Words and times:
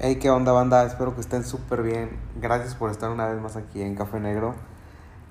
Hey, 0.00 0.20
¿qué 0.20 0.30
onda, 0.30 0.52
banda? 0.52 0.84
Espero 0.84 1.16
que 1.16 1.20
estén 1.20 1.42
súper 1.42 1.82
bien. 1.82 2.20
Gracias 2.40 2.76
por 2.76 2.92
estar 2.92 3.10
una 3.10 3.26
vez 3.26 3.42
más 3.42 3.56
aquí 3.56 3.82
en 3.82 3.96
Café 3.96 4.20
Negro. 4.20 4.54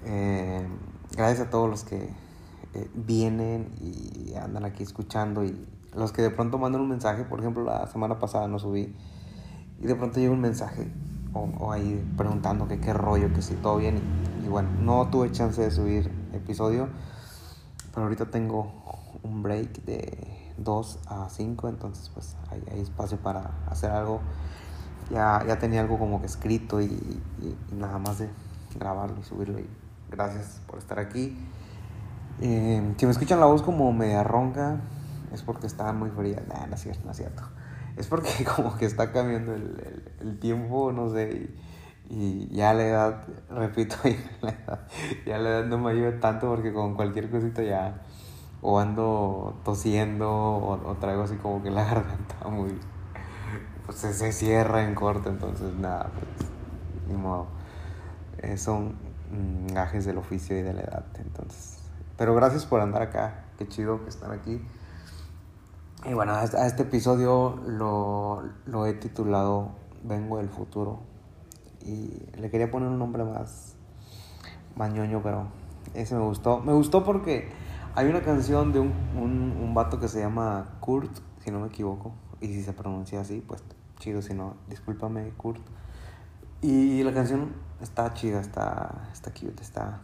Eh, 0.04 0.68
gracias 1.16 1.48
a 1.48 1.50
todos 1.50 1.70
los 1.70 1.86
que 1.86 2.10
eh, 2.74 2.92
vienen 2.94 3.74
y 3.80 4.34
andan 4.36 4.66
aquí 4.66 4.84
escuchando 4.84 5.46
y 5.46 5.66
los 5.96 6.12
que 6.12 6.22
de 6.22 6.32
pronto 6.32 6.58
mandan 6.58 6.82
un 6.82 6.90
mensaje. 6.90 7.24
Por 7.24 7.40
ejemplo, 7.40 7.64
la 7.64 7.88
semana 7.88 8.20
pasada 8.20 8.50
no 8.50 8.60
subí 8.60 8.94
y 9.80 9.88
de 9.88 9.96
pronto 9.96 10.20
llega 10.20 10.34
un 10.34 10.42
mensaje 10.42 10.92
o, 11.32 11.72
ahí 11.72 12.06
preguntando 12.18 12.68
que 12.68 12.82
qué 12.82 12.92
rollo, 12.92 13.34
que 13.34 13.42
si 13.42 13.54
todo 13.54 13.78
bien. 13.78 14.02
Y, 14.42 14.48
y 14.48 14.50
bueno, 14.50 14.68
no 14.82 15.08
tuve 15.10 15.32
chance 15.32 15.62
de 15.62 15.72
subir 15.72 16.12
episodio, 16.34 16.90
pero 17.94 18.04
ahorita 18.04 18.26
tengo 18.26 18.70
un 19.24 19.44
break 19.44 19.86
de 19.86 20.37
2 20.58 21.00
a 21.08 21.30
5, 21.30 21.70
entonces 21.70 22.10
pues 22.14 22.36
hay, 22.50 22.64
hay, 22.72 22.82
espacio 22.82 23.18
para 23.18 23.52
hacer 23.70 23.92
algo. 23.92 24.22
Ya, 25.12 25.44
ya 25.48 25.58
tenía 25.58 25.82
algo 25.82 25.98
como 25.98 26.20
que 26.20 26.28
escrito 26.28 26.82
y, 26.82 26.86
y, 26.86 27.58
nada 27.74 27.98
más 27.98 28.20
de 28.20 28.30
grabarlo 28.78 29.18
y 29.20 29.24
subirlo. 29.24 29.60
Y 29.60 29.70
gracias 30.10 30.62
por 30.68 30.80
estar 30.80 31.00
aquí. 31.00 31.38
Eh, 32.42 32.94
si 32.98 33.06
me 33.06 33.12
escuchan 33.12 33.40
la 33.40 33.46
voz 33.46 33.62
como 33.62 33.92
media 33.94 34.24
ronca, 34.24 34.82
es 35.34 35.42
porque 35.44 35.68
está 35.68 35.94
muy 35.94 36.10
fría. 36.10 36.44
no 36.68 36.76
es 36.76 36.82
cierto, 36.82 37.02
no 37.06 37.12
es 37.12 37.18
cierto. 37.18 37.44
Es 37.96 38.08
porque 38.08 38.30
como 38.56 38.76
que 38.78 38.86
está 38.86 39.12
cambiando 39.12 39.54
el, 39.54 39.64
el, 39.64 40.12
el 40.28 40.40
tiempo, 40.40 40.92
no 40.92 41.10
sé. 41.10 41.50
Y, 42.10 42.16
y, 42.16 42.48
ya 42.50 42.74
la 42.74 42.84
edad, 42.86 43.24
repito, 43.50 43.96
ya 45.26 45.38
la 45.38 45.50
edad 45.50 45.66
no 45.66 45.78
me 45.78 45.92
ayuda 45.92 46.20
tanto 46.20 46.48
porque 46.48 46.74
con 46.74 46.96
cualquier 46.96 47.30
cosita 47.30 47.64
ya 47.64 48.02
o 48.62 48.80
ando 48.80 49.56
tosiendo 49.64 50.30
o, 50.30 50.96
traigo 51.00 51.24
así 51.24 51.36
como 51.36 51.62
que 51.62 51.70
la 51.70 51.84
garganta 51.86 52.48
muy 52.50 52.78
pues 53.86 53.98
se, 53.98 54.32
cierra 54.32 54.84
en 54.84 54.96
corto 54.96 55.30
entonces 55.30 55.74
nada 55.76 56.10
pues 56.14 56.50
ni 57.08 57.16
modo. 57.16 57.48
Eh, 58.40 58.58
son 58.58 58.96
gajes 59.74 60.06
del 60.06 60.18
oficio 60.18 60.58
y 60.58 60.62
de 60.62 60.74
la 60.74 60.82
edad 60.82 61.06
entonces. 61.20 61.80
Pero 62.18 62.36
gracias 62.36 62.66
por 62.66 62.82
andar 62.82 63.02
acá 63.02 63.46
qué 63.58 63.68
chido 63.68 64.04
que 64.04 64.10
están 64.10 64.32
aquí. 64.32 64.62
Y 66.06 66.14
bueno 66.14 66.34
a 66.34 66.44
este 66.44 66.84
episodio 66.84 67.60
lo, 67.66 68.44
lo 68.66 68.86
he 68.86 68.94
titulado 68.94 69.72
vengo 70.04 70.38
del 70.38 70.50
futuro 70.50 71.00
y 71.82 72.22
le 72.38 72.50
quería 72.50 72.70
poner 72.70 72.90
un 72.90 73.00
nombre 73.00 73.24
más 73.24 73.76
mañoño 74.76 75.22
pero 75.24 75.48
ese 75.94 76.16
me 76.16 76.22
gustó. 76.22 76.60
Me 76.60 76.74
gustó 76.74 77.04
porque 77.04 77.50
hay 77.98 78.06
una 78.06 78.22
canción 78.22 78.74
de 78.74 78.80
un, 78.80 78.94
un, 79.16 79.58
un, 79.60 79.74
vato 79.74 80.00
que 80.00 80.08
se 80.08 80.20
llama 80.20 80.78
Kurt, 80.82 81.10
si 81.44 81.50
no 81.50 81.60
me 81.60 81.66
equivoco. 81.66 82.14
Y 82.40 82.46
si 82.46 82.62
se 82.62 82.72
pronuncia 82.72 83.20
así, 83.22 83.44
pues 83.46 83.64
chido. 83.98 84.22
Si 84.22 84.36
no, 84.36 84.54
discúlpame, 84.70 85.32
Kurt. 85.36 85.62
Y 86.62 87.02
la 87.02 87.12
canción 87.12 87.54
está 87.82 88.14
chida, 88.14 88.40
está, 88.40 89.10
está 89.12 89.32
cute, 89.32 89.64
está, 89.64 90.02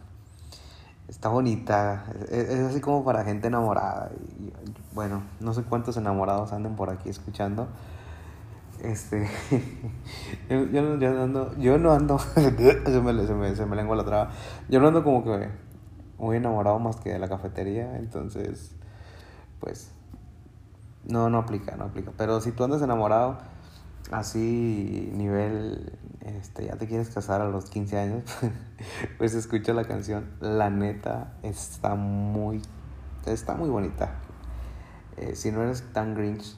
está 1.06 1.28
bonita. 1.28 2.06
Es, 2.32 2.48
es 2.48 2.60
así 2.64 2.80
como 2.80 3.04
para 3.04 3.22
gente 3.22 3.46
enamorada. 3.46 4.10
Y, 4.40 4.52
bueno, 4.92 5.22
no 5.38 5.54
sé 5.54 5.62
cuántos 5.62 5.96
enamorados 5.96 6.52
anden 6.52 6.74
por 6.74 6.90
aquí 6.90 7.10
escuchando. 7.10 7.68
Este. 8.82 9.30
yo, 10.50 10.64
yo, 10.64 10.98
yo, 10.98 11.12
no 11.12 11.22
ando. 11.22 11.56
Yo 11.58 11.78
no 11.78 11.92
ando. 11.92 12.18
se, 12.34 12.50
me, 12.50 13.24
se, 13.24 13.34
me, 13.34 13.54
se 13.54 13.66
me 13.66 13.76
lengua 13.76 13.94
la 13.94 14.04
traba. 14.04 14.30
Yo 14.68 14.80
no 14.80 14.88
ando 14.88 15.04
como 15.04 15.22
que 15.22 15.62
muy 16.18 16.36
enamorado 16.36 16.78
más 16.78 16.96
que 16.96 17.12
de 17.12 17.18
la 17.18 17.28
cafetería, 17.28 17.96
entonces, 17.98 18.74
pues, 19.60 19.90
no, 21.04 21.28
no 21.30 21.38
aplica, 21.38 21.76
no 21.76 21.84
aplica. 21.84 22.12
Pero 22.16 22.40
si 22.40 22.52
tú 22.52 22.64
andas 22.64 22.82
enamorado, 22.82 23.38
así, 24.10 25.10
nivel, 25.14 25.98
este, 26.20 26.66
ya 26.66 26.76
te 26.76 26.86
quieres 26.86 27.10
casar 27.10 27.40
a 27.40 27.48
los 27.48 27.66
15 27.66 27.98
años, 27.98 28.22
pues 29.18 29.34
escucha 29.34 29.72
la 29.72 29.84
canción. 29.84 30.30
La 30.40 30.70
neta 30.70 31.34
está 31.42 31.94
muy, 31.94 32.62
está 33.26 33.54
muy 33.54 33.68
bonita. 33.68 34.14
Eh, 35.16 35.36
si 35.36 35.52
no 35.52 35.62
eres 35.62 35.84
tan 35.92 36.14
grinch 36.14 36.56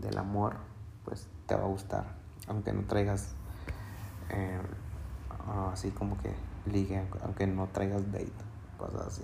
del 0.00 0.18
amor, 0.18 0.56
pues 1.04 1.28
te 1.46 1.54
va 1.54 1.62
a 1.62 1.68
gustar. 1.68 2.04
Aunque 2.48 2.72
no 2.72 2.82
traigas 2.82 3.34
eh, 4.30 4.58
así 5.72 5.90
como 5.90 6.16
que 6.18 6.32
ligue, 6.70 7.02
aunque 7.22 7.46
no 7.46 7.68
traigas 7.68 8.10
date 8.12 8.47
cosas 8.78 9.08
así. 9.08 9.22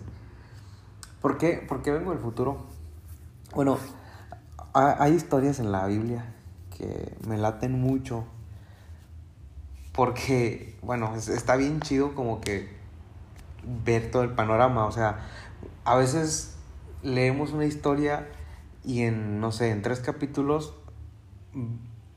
¿Por 1.23 1.39
qué? 1.39 1.65
Porque 1.67 1.91
vengo 1.91 2.11
del 2.11 2.21
futuro. 2.21 2.67
Bueno, 3.55 3.79
hay 4.75 5.15
historias 5.15 5.59
en 5.59 5.73
la 5.73 5.87
Biblia 5.87 6.35
que 6.77 7.17
me 7.27 7.39
laten 7.39 7.81
mucho. 7.81 8.25
Porque, 9.93 10.77
bueno, 10.83 11.15
está 11.17 11.57
bien 11.57 11.81
chido 11.81 12.15
como 12.15 12.41
que 12.43 12.77
ver 13.85 14.11
todo 14.11 14.23
el 14.23 14.35
panorama. 14.35 14.85
O 14.85 14.93
sea, 14.93 15.21
a 15.85 15.97
veces 15.97 16.57
leemos 17.03 17.53
una 17.53 17.65
historia 17.65 18.29
y 18.85 19.03
en, 19.03 19.41
no 19.41 19.53
sé, 19.53 19.71
en 19.71 19.83
tres 19.83 20.01
capítulos 20.01 20.75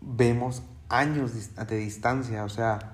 vemos 0.01 0.63
años 0.89 1.31
de 1.55 1.77
distancia. 1.77 2.43
O 2.43 2.49
sea, 2.49 2.93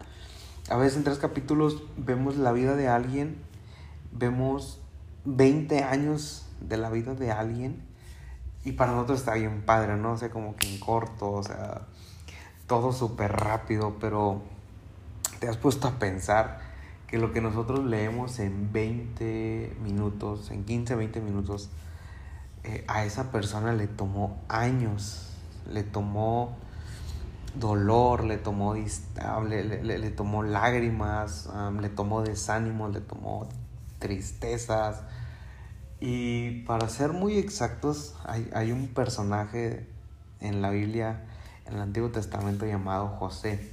a 0.69 0.77
veces 0.77 0.97
en 0.97 1.05
tres 1.05 1.17
capítulos 1.17 1.83
vemos 1.97 2.35
la 2.37 2.51
vida 2.51 2.75
de 2.75 2.87
alguien 2.87 3.37
vemos 4.13 4.81
20 5.25 5.83
años 5.83 6.47
de 6.61 6.77
la 6.77 6.89
vida 6.89 7.15
de 7.15 7.31
alguien 7.31 7.83
y 8.65 8.73
para 8.73 8.93
nosotros 8.93 9.19
está 9.19 9.33
bien 9.33 9.63
padre, 9.65 9.97
¿no? 9.97 10.13
O 10.13 10.17
sea, 10.17 10.29
como 10.29 10.55
que 10.55 10.73
en 10.73 10.79
corto, 10.79 11.31
o 11.31 11.43
sea, 11.43 11.81
todo 12.67 12.93
súper 12.93 13.31
rápido, 13.31 13.97
pero 13.99 14.41
te 15.39 15.49
has 15.49 15.57
puesto 15.57 15.87
a 15.87 15.99
pensar 15.99 16.61
que 17.07 17.17
lo 17.17 17.33
que 17.33 17.41
nosotros 17.41 17.83
leemos 17.85 18.39
en 18.39 18.71
20 18.71 19.77
minutos, 19.83 20.49
en 20.51 20.63
15, 20.63 20.95
20 20.95 21.21
minutos, 21.21 21.69
eh, 22.63 22.85
a 22.87 23.03
esa 23.03 23.31
persona 23.31 23.73
le 23.73 23.87
tomó 23.87 24.37
años, 24.47 25.29
le 25.69 25.83
tomó 25.83 26.55
dolor, 27.55 28.23
le 28.23 28.37
tomó, 28.37 28.75
le, 28.75 29.63
le, 29.63 29.97
le 29.99 30.09
tomó 30.09 30.43
lágrimas, 30.43 31.49
le 31.79 31.89
tomó 31.89 32.21
desánimo, 32.23 32.87
le 32.87 33.01
tomó 33.01 33.47
tristezas. 34.03 35.01
Y 36.01 36.63
para 36.65 36.89
ser 36.89 37.13
muy 37.13 37.37
exactos, 37.37 38.15
hay, 38.25 38.49
hay 38.53 38.73
un 38.73 38.87
personaje 38.87 39.87
en 40.41 40.61
la 40.61 40.69
Biblia, 40.69 41.23
en 41.65 41.75
el 41.75 41.81
Antiguo 41.81 42.09
Testamento 42.09 42.65
llamado 42.65 43.07
José. 43.07 43.71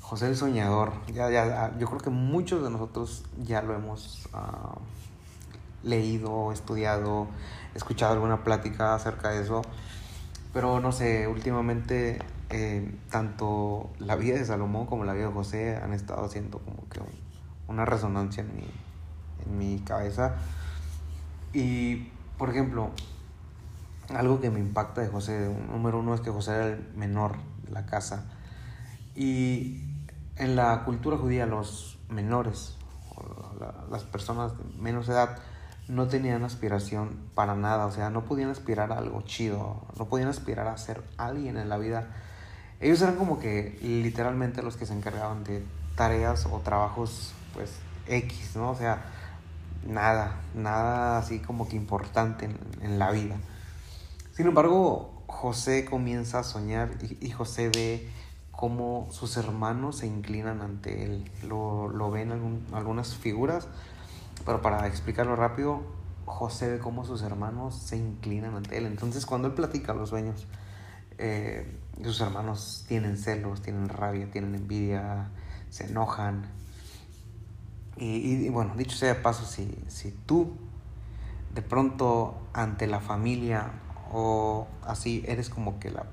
José 0.00 0.28
el 0.28 0.36
Soñador. 0.36 0.92
Ya, 1.12 1.28
ya, 1.30 1.76
yo 1.78 1.88
creo 1.88 1.98
que 1.98 2.10
muchos 2.10 2.62
de 2.62 2.70
nosotros 2.70 3.24
ya 3.42 3.60
lo 3.62 3.74
hemos 3.74 4.26
uh, 4.32 4.78
leído, 5.82 6.52
estudiado, 6.52 7.26
escuchado 7.74 8.12
alguna 8.12 8.44
plática 8.44 8.94
acerca 8.94 9.30
de 9.30 9.42
eso. 9.42 9.62
Pero 10.52 10.78
no 10.78 10.92
sé, 10.92 11.26
últimamente 11.26 12.20
eh, 12.50 12.94
tanto 13.10 13.90
la 13.98 14.14
vida 14.14 14.36
de 14.36 14.44
Salomón 14.44 14.86
como 14.86 15.04
la 15.04 15.14
vida 15.14 15.26
de 15.26 15.32
José 15.32 15.76
han 15.76 15.92
estado 15.92 16.24
haciendo 16.24 16.60
como 16.60 16.88
que 16.88 17.00
una 17.66 17.84
resonancia 17.84 18.42
en 18.42 18.54
mi, 18.54 18.68
en 19.44 19.58
mi 19.58 19.78
cabeza. 19.80 20.36
Y, 21.52 22.10
por 22.38 22.50
ejemplo, 22.50 22.90
algo 24.14 24.40
que 24.40 24.50
me 24.50 24.60
impacta 24.60 25.00
de 25.00 25.08
José, 25.08 25.54
número 25.70 26.00
uno 26.00 26.14
es 26.14 26.20
que 26.20 26.30
José 26.30 26.54
era 26.54 26.66
el 26.66 26.92
menor 26.94 27.36
de 27.64 27.72
la 27.72 27.86
casa. 27.86 28.24
Y 29.14 29.82
en 30.36 30.56
la 30.56 30.84
cultura 30.84 31.16
judía 31.16 31.46
los 31.46 31.98
menores, 32.08 32.76
las 33.90 34.02
personas 34.04 34.56
de 34.58 34.64
menos 34.78 35.08
edad, 35.08 35.38
no 35.88 36.08
tenían 36.08 36.44
aspiración 36.44 37.18
para 37.34 37.54
nada, 37.54 37.86
o 37.86 37.92
sea, 37.92 38.10
no 38.10 38.24
podían 38.24 38.50
aspirar 38.50 38.90
a 38.92 38.98
algo 38.98 39.22
chido, 39.22 39.82
no 39.98 40.06
podían 40.06 40.28
aspirar 40.28 40.66
a 40.66 40.76
ser 40.78 41.02
alguien 41.18 41.56
en 41.56 41.68
la 41.68 41.78
vida. 41.78 42.08
Ellos 42.80 43.00
eran 43.02 43.16
como 43.16 43.38
que 43.38 43.78
literalmente 43.82 44.62
los 44.62 44.76
que 44.76 44.86
se 44.86 44.94
encargaban 44.94 45.44
de 45.44 45.64
tareas 45.94 46.46
o 46.46 46.58
trabajos, 46.60 47.32
pues, 47.52 47.70
X, 48.08 48.56
¿no? 48.56 48.70
O 48.70 48.74
sea, 48.74 49.04
nada, 49.86 50.40
nada 50.54 51.18
así 51.18 51.40
como 51.40 51.68
que 51.68 51.76
importante 51.76 52.48
en, 52.80 52.98
la 52.98 53.10
vida. 53.10 53.36
Sin 54.32 54.46
embargo, 54.46 55.22
José 55.26 55.84
comienza 55.84 56.40
a 56.40 56.44
soñar 56.44 56.90
y, 57.20 57.30
José 57.30 57.68
ve 57.68 58.08
cómo 58.50 59.08
sus 59.10 59.36
hermanos 59.36 59.98
se 59.98 60.06
inclinan 60.06 60.60
ante 60.60 61.04
él. 61.04 61.30
Lo, 61.46 61.88
lo 61.88 62.10
ven 62.10 62.32
algún, 62.32 62.66
algunas 62.72 63.14
figuras, 63.14 63.68
pero 64.44 64.62
para 64.62 64.86
explicarlo 64.86 65.36
rápido, 65.36 65.82
José 66.26 66.70
ve 66.70 66.78
cómo 66.78 67.04
sus 67.04 67.22
hermanos 67.22 67.76
se 67.76 67.96
inclinan 67.96 68.54
ante 68.54 68.78
él. 68.78 68.86
Entonces, 68.86 69.26
cuando 69.26 69.48
él 69.48 69.54
platica 69.54 69.94
los 69.94 70.10
sueños, 70.10 70.46
eh, 71.18 71.78
sus 72.02 72.20
hermanos 72.20 72.84
tienen 72.88 73.16
celos, 73.16 73.62
tienen 73.62 73.88
rabia, 73.88 74.30
tienen 74.30 74.54
envidia, 74.54 75.30
se 75.70 75.86
enojan, 75.86 76.46
y, 77.96 78.48
bueno, 78.48 78.74
dicho 78.76 78.96
sea 78.96 79.14
de 79.14 79.20
paso, 79.20 79.44
si, 79.46 79.78
si 79.88 80.10
tú 80.10 80.52
de 81.54 81.62
pronto 81.62 82.34
ante 82.52 82.86
la 82.86 83.00
familia 83.00 83.70
o 84.12 84.66
así 84.84 85.24
eres 85.26 85.48
como 85.48 85.78
que 85.78 85.90
la, 85.90 86.06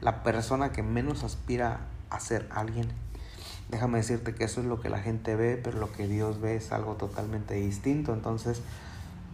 la 0.00 0.22
persona 0.22 0.72
que 0.72 0.82
menos 0.82 1.22
aspira 1.22 1.80
a 2.10 2.20
ser 2.20 2.48
alguien. 2.50 2.88
Déjame 3.68 3.98
decirte 3.98 4.34
que 4.34 4.44
eso 4.44 4.60
es 4.60 4.66
lo 4.66 4.80
que 4.80 4.88
la 4.88 4.98
gente 4.98 5.36
ve, 5.36 5.56
pero 5.56 5.78
lo 5.78 5.90
que 5.90 6.06
Dios 6.06 6.40
ve 6.40 6.56
es 6.56 6.70
algo 6.70 6.94
totalmente 6.94 7.54
distinto. 7.54 8.12
Entonces, 8.12 8.62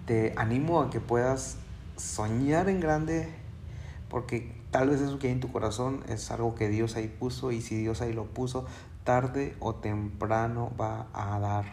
te 0.06 0.34
animo 0.36 0.80
a 0.80 0.90
que 0.90 1.00
puedas 1.00 1.56
soñar 1.96 2.68
en 2.68 2.80
grande, 2.80 3.28
porque 4.08 4.54
tal 4.70 4.88
vez 4.88 5.00
eso 5.00 5.18
que 5.18 5.26
hay 5.26 5.32
en 5.32 5.40
tu 5.40 5.50
corazón 5.50 6.04
es 6.08 6.30
algo 6.30 6.54
que 6.54 6.68
Dios 6.68 6.96
ahí 6.96 7.08
puso, 7.08 7.52
y 7.52 7.60
si 7.60 7.76
Dios 7.76 8.00
ahí 8.00 8.12
lo 8.12 8.26
puso, 8.26 8.66
tarde 9.04 9.56
o 9.60 9.74
temprano 9.74 10.72
va 10.78 11.08
a 11.12 11.38
dar 11.38 11.64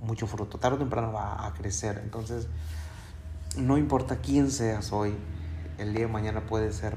mucho 0.00 0.26
fruto, 0.26 0.58
tarde 0.58 0.76
o 0.76 0.78
temprano 0.78 1.12
va 1.12 1.46
a 1.46 1.54
crecer. 1.54 2.00
Entonces, 2.02 2.48
no 3.56 3.78
importa 3.78 4.18
quién 4.18 4.50
seas 4.50 4.92
hoy, 4.92 5.14
el 5.78 5.94
día 5.94 6.06
de 6.06 6.12
mañana 6.12 6.46
puede 6.46 6.72
ser 6.72 6.96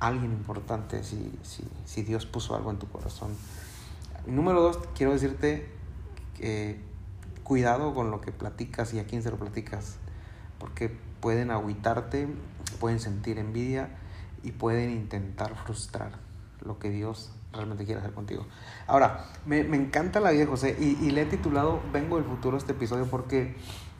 alguien 0.00 0.32
importante 0.32 1.02
si, 1.04 1.32
si, 1.42 1.64
si 1.84 2.02
Dios 2.02 2.26
puso 2.26 2.54
algo 2.54 2.70
en 2.70 2.78
tu 2.78 2.88
corazón. 2.88 3.30
Número 4.26 4.60
dos, 4.60 4.78
quiero 4.94 5.12
decirte 5.12 5.70
que 6.34 6.80
cuidado 7.42 7.94
con 7.94 8.10
lo 8.10 8.20
que 8.20 8.32
platicas 8.32 8.94
y 8.94 8.98
a 8.98 9.06
quién 9.06 9.22
se 9.22 9.30
lo 9.30 9.36
platicas, 9.36 9.96
porque 10.58 10.88
pueden 11.20 11.50
agüitarte, 11.50 12.28
pueden 12.80 13.00
sentir 13.00 13.38
envidia 13.38 13.90
y 14.42 14.52
pueden 14.52 14.90
intentar 14.90 15.54
frustrar 15.54 16.12
lo 16.60 16.78
que 16.78 16.90
Dios 16.90 17.32
realmente 17.54 17.84
quiere 17.84 18.00
hacer 18.00 18.12
contigo. 18.12 18.46
Ahora, 18.86 19.26
me, 19.46 19.64
me 19.64 19.76
encanta 19.76 20.20
la 20.20 20.30
vida 20.30 20.46
José 20.46 20.76
y, 20.78 21.04
y 21.04 21.10
le 21.10 21.22
he 21.22 21.26
titulado 21.26 21.80
Vengo 21.92 22.16
del 22.16 22.24
futuro 22.24 22.56
este 22.56 22.72
episodio 22.72 23.06
porque 23.06 23.56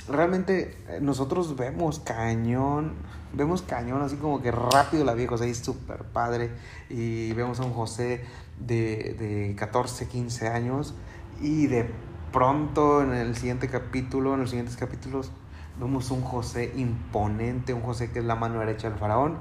realmente 0.08 0.76
eh, 0.88 0.98
nosotros 1.00 1.56
vemos 1.56 1.98
cañón, 2.00 2.94
vemos 3.32 3.62
cañón 3.62 4.02
así 4.02 4.16
como 4.16 4.42
que 4.42 4.50
rápido 4.50 5.04
la 5.04 5.14
vida 5.14 5.28
José 5.28 5.48
es 5.50 5.58
súper 5.58 6.04
padre 6.04 6.50
y 6.90 7.32
vemos 7.32 7.60
a 7.60 7.64
un 7.64 7.72
José 7.72 8.24
de, 8.58 9.16
de 9.18 9.54
14, 9.56 10.08
15 10.08 10.48
años 10.48 10.94
y 11.40 11.66
de 11.66 11.90
pronto 12.32 13.02
en 13.02 13.14
el 13.14 13.36
siguiente 13.36 13.68
capítulo, 13.68 14.34
en 14.34 14.40
los 14.40 14.50
siguientes 14.50 14.76
capítulos, 14.76 15.30
vemos 15.78 16.10
un 16.10 16.22
José 16.22 16.72
imponente, 16.76 17.72
un 17.72 17.82
José 17.82 18.10
que 18.10 18.18
es 18.18 18.24
la 18.24 18.34
mano 18.34 18.58
derecha 18.58 18.90
del 18.90 18.98
faraón. 18.98 19.38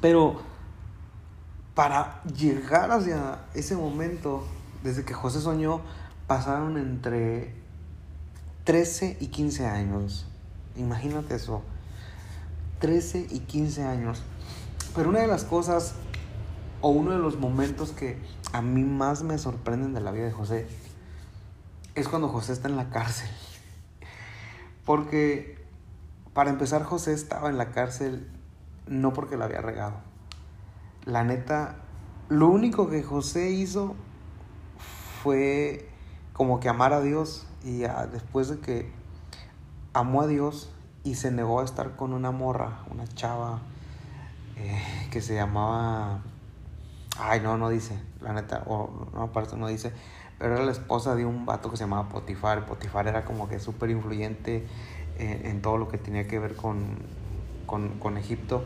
Pero 0.00 0.40
para 1.76 2.22
llegar 2.24 2.90
hacia 2.90 3.40
ese 3.52 3.76
momento, 3.76 4.42
desde 4.82 5.04
que 5.04 5.12
José 5.12 5.42
soñó, 5.42 5.82
pasaron 6.26 6.78
entre 6.78 7.54
13 8.64 9.18
y 9.20 9.26
15 9.26 9.66
años. 9.66 10.26
Imagínate 10.74 11.34
eso. 11.34 11.60
13 12.78 13.26
y 13.28 13.40
15 13.40 13.84
años. 13.84 14.22
Pero 14.94 15.10
una 15.10 15.20
de 15.20 15.26
las 15.26 15.44
cosas 15.44 15.96
o 16.80 16.88
uno 16.88 17.10
de 17.10 17.18
los 17.18 17.38
momentos 17.38 17.90
que 17.90 18.18
a 18.54 18.62
mí 18.62 18.82
más 18.82 19.22
me 19.22 19.36
sorprenden 19.36 19.92
de 19.92 20.00
la 20.00 20.12
vida 20.12 20.24
de 20.24 20.32
José 20.32 20.66
es 21.94 22.08
cuando 22.08 22.28
José 22.28 22.54
está 22.54 22.68
en 22.68 22.76
la 22.76 22.88
cárcel. 22.88 23.28
Porque 24.86 25.62
para 26.32 26.48
empezar 26.48 26.84
José 26.84 27.12
estaba 27.12 27.50
en 27.50 27.58
la 27.58 27.70
cárcel 27.72 28.30
no 28.86 29.12
porque 29.12 29.36
la 29.36 29.44
había 29.44 29.60
regado. 29.60 30.15
La 31.06 31.24
neta, 31.24 31.76
lo 32.28 32.48
único 32.48 32.90
que 32.90 33.02
José 33.02 33.50
hizo 33.50 33.94
fue 35.22 35.88
como 36.32 36.60
que 36.60 36.68
amar 36.68 36.92
a 36.92 37.00
Dios 37.00 37.46
y 37.64 37.84
después 38.12 38.48
de 38.48 38.58
que 38.58 38.92
amó 39.92 40.22
a 40.22 40.26
Dios 40.26 40.70
y 41.04 41.14
se 41.14 41.30
negó 41.30 41.60
a 41.60 41.64
estar 41.64 41.94
con 41.94 42.12
una 42.12 42.32
morra, 42.32 42.80
una 42.90 43.06
chava 43.06 43.60
eh, 44.56 45.08
que 45.10 45.20
se 45.22 45.34
llamaba... 45.34 46.22
Ay, 47.18 47.40
no, 47.40 47.56
no 47.56 47.70
dice, 47.70 47.98
la 48.20 48.32
neta, 48.32 48.64
o 48.66 49.08
no, 49.14 49.22
aparte 49.22 49.56
no 49.56 49.68
dice, 49.68 49.92
pero 50.38 50.56
era 50.56 50.64
la 50.64 50.72
esposa 50.72 51.14
de 51.14 51.24
un 51.24 51.46
vato 51.46 51.70
que 51.70 51.76
se 51.76 51.84
llamaba 51.84 52.08
Potifar. 52.08 52.66
Potifar 52.66 53.06
era 53.06 53.24
como 53.24 53.48
que 53.48 53.58
súper 53.60 53.90
influyente 53.90 54.66
en, 55.18 55.62
todo 55.62 55.78
lo 55.78 55.88
que 55.88 55.96
tenía 55.98 56.26
que 56.26 56.38
ver 56.38 56.56
con, 56.56 56.98
con, 57.64 57.98
con, 58.00 58.18
Egipto. 58.18 58.64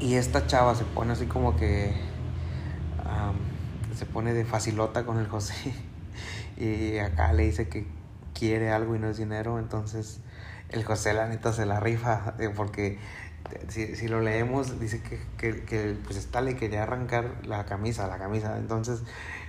Y 0.00 0.14
esta 0.14 0.46
chava 0.46 0.74
se 0.74 0.84
pone 0.84 1.12
así 1.12 1.26
como 1.26 1.56
que 1.56 1.94
se 3.94 4.06
pone 4.06 4.32
de 4.32 4.46
facilota 4.46 5.04
con 5.04 5.18
el 5.18 5.28
José. 5.28 5.74
y 6.56 6.96
acá 6.98 7.34
le 7.34 7.44
dice 7.44 7.68
que 7.68 7.86
quiere 8.32 8.70
algo 8.70 8.96
y 8.96 8.98
no 8.98 9.10
es 9.10 9.18
dinero, 9.18 9.58
entonces 9.58 10.20
el 10.70 10.84
José 10.84 11.12
la 11.12 11.28
neta 11.28 11.52
se 11.52 11.66
la 11.66 11.80
rifa, 11.80 12.34
eh, 12.38 12.50
porque 12.54 12.98
si, 13.68 13.96
si, 13.96 14.08
lo 14.08 14.22
leemos 14.22 14.80
dice 14.80 15.02
que, 15.02 15.18
que, 15.36 15.64
que, 15.64 15.96
pues 16.04 16.16
está 16.16 16.40
le 16.40 16.56
quería 16.56 16.84
arrancar 16.84 17.34
la 17.44 17.66
camisa, 17.66 18.06
la 18.06 18.18
camisa, 18.18 18.56
entonces 18.56 19.02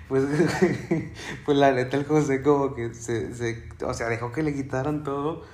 pues, 0.10 0.26
pues 1.46 1.58
la 1.58 1.72
neta 1.72 1.96
el 1.96 2.06
José 2.06 2.42
como 2.42 2.74
que 2.74 2.94
se, 2.94 3.34
se, 3.34 3.70
o 3.86 3.94
sea, 3.94 4.10
dejó 4.10 4.34
que 4.34 4.44
le 4.44 4.54
quitaran 4.54 5.04
todo 5.06 5.46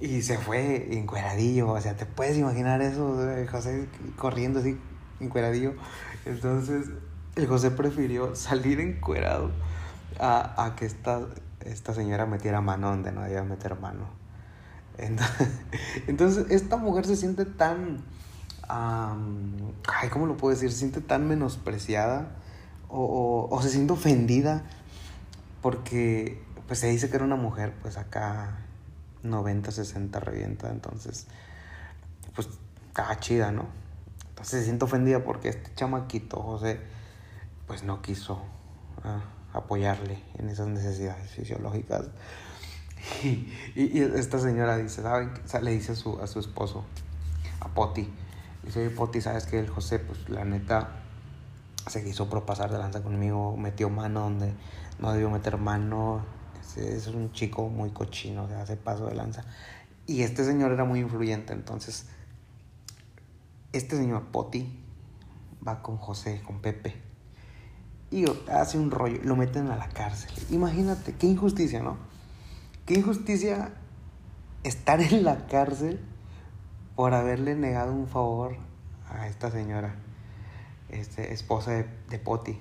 y 0.00 0.22
se 0.22 0.38
fue 0.38 0.96
encueradillo, 0.96 1.70
o 1.70 1.80
sea, 1.80 1.96
te 1.96 2.06
puedes 2.06 2.36
imaginar 2.38 2.82
eso, 2.82 3.18
José 3.50 3.88
corriendo 4.16 4.60
así 4.60 4.78
encueradillo, 5.20 5.74
entonces 6.24 6.86
el 7.34 7.46
José 7.46 7.70
prefirió 7.70 8.36
salir 8.36 8.80
encuerado 8.80 9.50
a, 10.20 10.64
a 10.64 10.76
que 10.76 10.86
esta, 10.86 11.20
esta 11.64 11.94
señora 11.94 12.26
metiera 12.26 12.60
mano 12.60 12.90
donde 12.90 13.12
no 13.12 13.22
debía 13.22 13.42
meter 13.42 13.78
mano. 13.78 14.18
Entonces, 16.06 16.46
esta 16.50 16.76
mujer 16.76 17.06
se 17.06 17.16
siente 17.16 17.44
tan, 17.44 18.04
ay, 18.68 20.08
¿cómo 20.10 20.26
lo 20.26 20.36
puedo 20.36 20.54
decir? 20.54 20.70
Se 20.70 20.78
siente 20.78 21.00
tan 21.00 21.26
menospreciada 21.28 22.36
o, 22.88 23.04
o, 23.04 23.54
o, 23.54 23.62
se 23.62 23.70
siente 23.70 23.92
ofendida 23.92 24.64
porque 25.62 26.42
pues 26.66 26.80
se 26.80 26.88
dice 26.88 27.08
que 27.08 27.16
era 27.16 27.24
una 27.24 27.36
mujer, 27.36 27.74
pues 27.82 27.96
acá 27.96 28.58
90, 29.22 29.70
60 29.70 30.20
revienta, 30.20 30.70
entonces, 30.70 31.26
pues 32.34 32.48
estaba 32.88 33.18
chida, 33.20 33.52
¿no? 33.52 33.66
Entonces 34.30 34.60
se 34.60 34.64
siente 34.64 34.84
ofendida 34.84 35.24
porque 35.24 35.48
este 35.48 35.74
chamaquito, 35.74 36.40
José, 36.42 36.80
pues 37.66 37.82
no 37.82 38.02
quiso. 38.02 38.42
Ah, 39.04 39.22
apoyarle 39.52 40.22
en 40.38 40.48
esas 40.48 40.68
necesidades 40.68 41.30
fisiológicas. 41.30 42.06
Y, 43.22 43.54
y, 43.76 44.00
esta 44.16 44.38
señora 44.38 44.76
dice, 44.76 45.02
¿saben? 45.02 45.32
le 45.62 45.70
dice 45.70 45.92
a 45.92 45.94
su, 45.94 46.20
a 46.20 46.26
su 46.26 46.40
esposo, 46.40 46.84
a 47.60 47.68
Poti, 47.68 48.12
dice, 48.64 48.80
oye 48.80 48.90
Poti, 48.90 49.20
¿sabes 49.20 49.46
que 49.46 49.58
el 49.58 49.68
José, 49.68 50.00
pues 50.00 50.28
la 50.28 50.44
neta, 50.44 50.96
se 51.86 52.04
quiso 52.04 52.28
propasar 52.28 52.70
de 52.72 52.76
lanza 52.76 53.02
conmigo, 53.02 53.56
metió 53.56 53.88
mano 53.88 54.22
donde 54.22 54.52
no 54.98 55.12
debió 55.12 55.30
meter 55.30 55.58
mano, 55.58 56.22
es, 56.76 57.06
un 57.08 57.32
chico 57.32 57.68
muy 57.68 57.90
cochino, 57.90 58.48
se 58.48 58.54
hace 58.54 58.76
paso 58.76 59.06
de 59.06 59.14
lanza. 59.14 59.44
Y 60.06 60.22
este 60.22 60.44
señor 60.44 60.72
era 60.72 60.84
muy 60.84 61.00
influyente, 61.00 61.52
entonces, 61.52 62.06
este 63.72 63.96
señor 63.96 64.26
Poti 64.26 64.80
va 65.66 65.82
con 65.82 65.96
José, 65.98 66.40
con 66.44 66.60
Pepe 66.60 67.08
y 68.10 68.24
hace 68.50 68.78
un 68.78 68.90
rollo, 68.90 69.20
lo 69.22 69.36
meten 69.36 69.70
a 69.70 69.76
la 69.76 69.88
cárcel. 69.88 70.30
Imagínate, 70.50 71.14
qué 71.14 71.26
injusticia, 71.26 71.82
¿no? 71.82 71.98
Qué 72.86 72.94
injusticia 72.94 73.74
estar 74.62 75.00
en 75.00 75.24
la 75.24 75.46
cárcel 75.46 76.00
por 76.96 77.14
haberle 77.14 77.54
negado 77.54 77.92
un 77.92 78.08
favor 78.08 78.56
a 79.10 79.28
esta 79.28 79.50
señora, 79.50 79.94
este, 80.88 81.32
esposa 81.32 81.72
de, 81.72 81.86
de 82.08 82.18
Poti, 82.18 82.58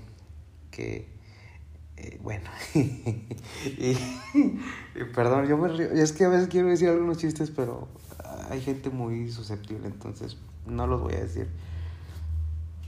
que, 0.70 1.17
eh, 1.98 2.20
bueno, 2.22 2.50
y, 2.76 3.98
perdón, 5.16 5.48
yo 5.48 5.58
me 5.58 5.68
río, 5.68 5.92
es 5.92 6.12
que 6.14 6.26
a 6.26 6.30
veces 6.30 6.48
quiero 6.48 6.68
decir 6.68 6.90
algunos 6.90 7.18
chistes, 7.18 7.50
pero 7.52 7.88
hay 8.50 8.62
gente 8.62 8.90
muy 8.92 9.32
susceptible, 9.32 9.88
entonces 9.88 10.38
no 10.68 10.86
los 10.86 11.02
voy 11.02 11.16
a 11.16 11.22
decir. 11.22 11.50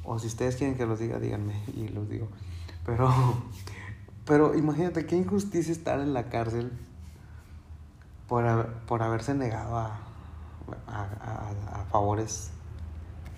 O 0.03 0.19
si 0.19 0.27
ustedes 0.27 0.55
quieren 0.55 0.77
que 0.77 0.85
los 0.85 0.99
diga, 0.99 1.19
díganme 1.19 1.61
y 1.75 1.87
los 1.87 2.07
digo. 2.07 2.27
Pero, 2.85 3.11
pero 4.25 4.55
imagínate 4.55 5.05
qué 5.05 5.15
injusticia 5.15 5.71
estar 5.71 5.99
en 5.99 6.13
la 6.13 6.29
cárcel 6.29 6.71
por, 8.27 8.73
por 8.85 9.01
haberse 9.01 9.33
negado 9.33 9.75
a, 9.75 9.99
a, 10.87 11.85
favores. 11.91 12.51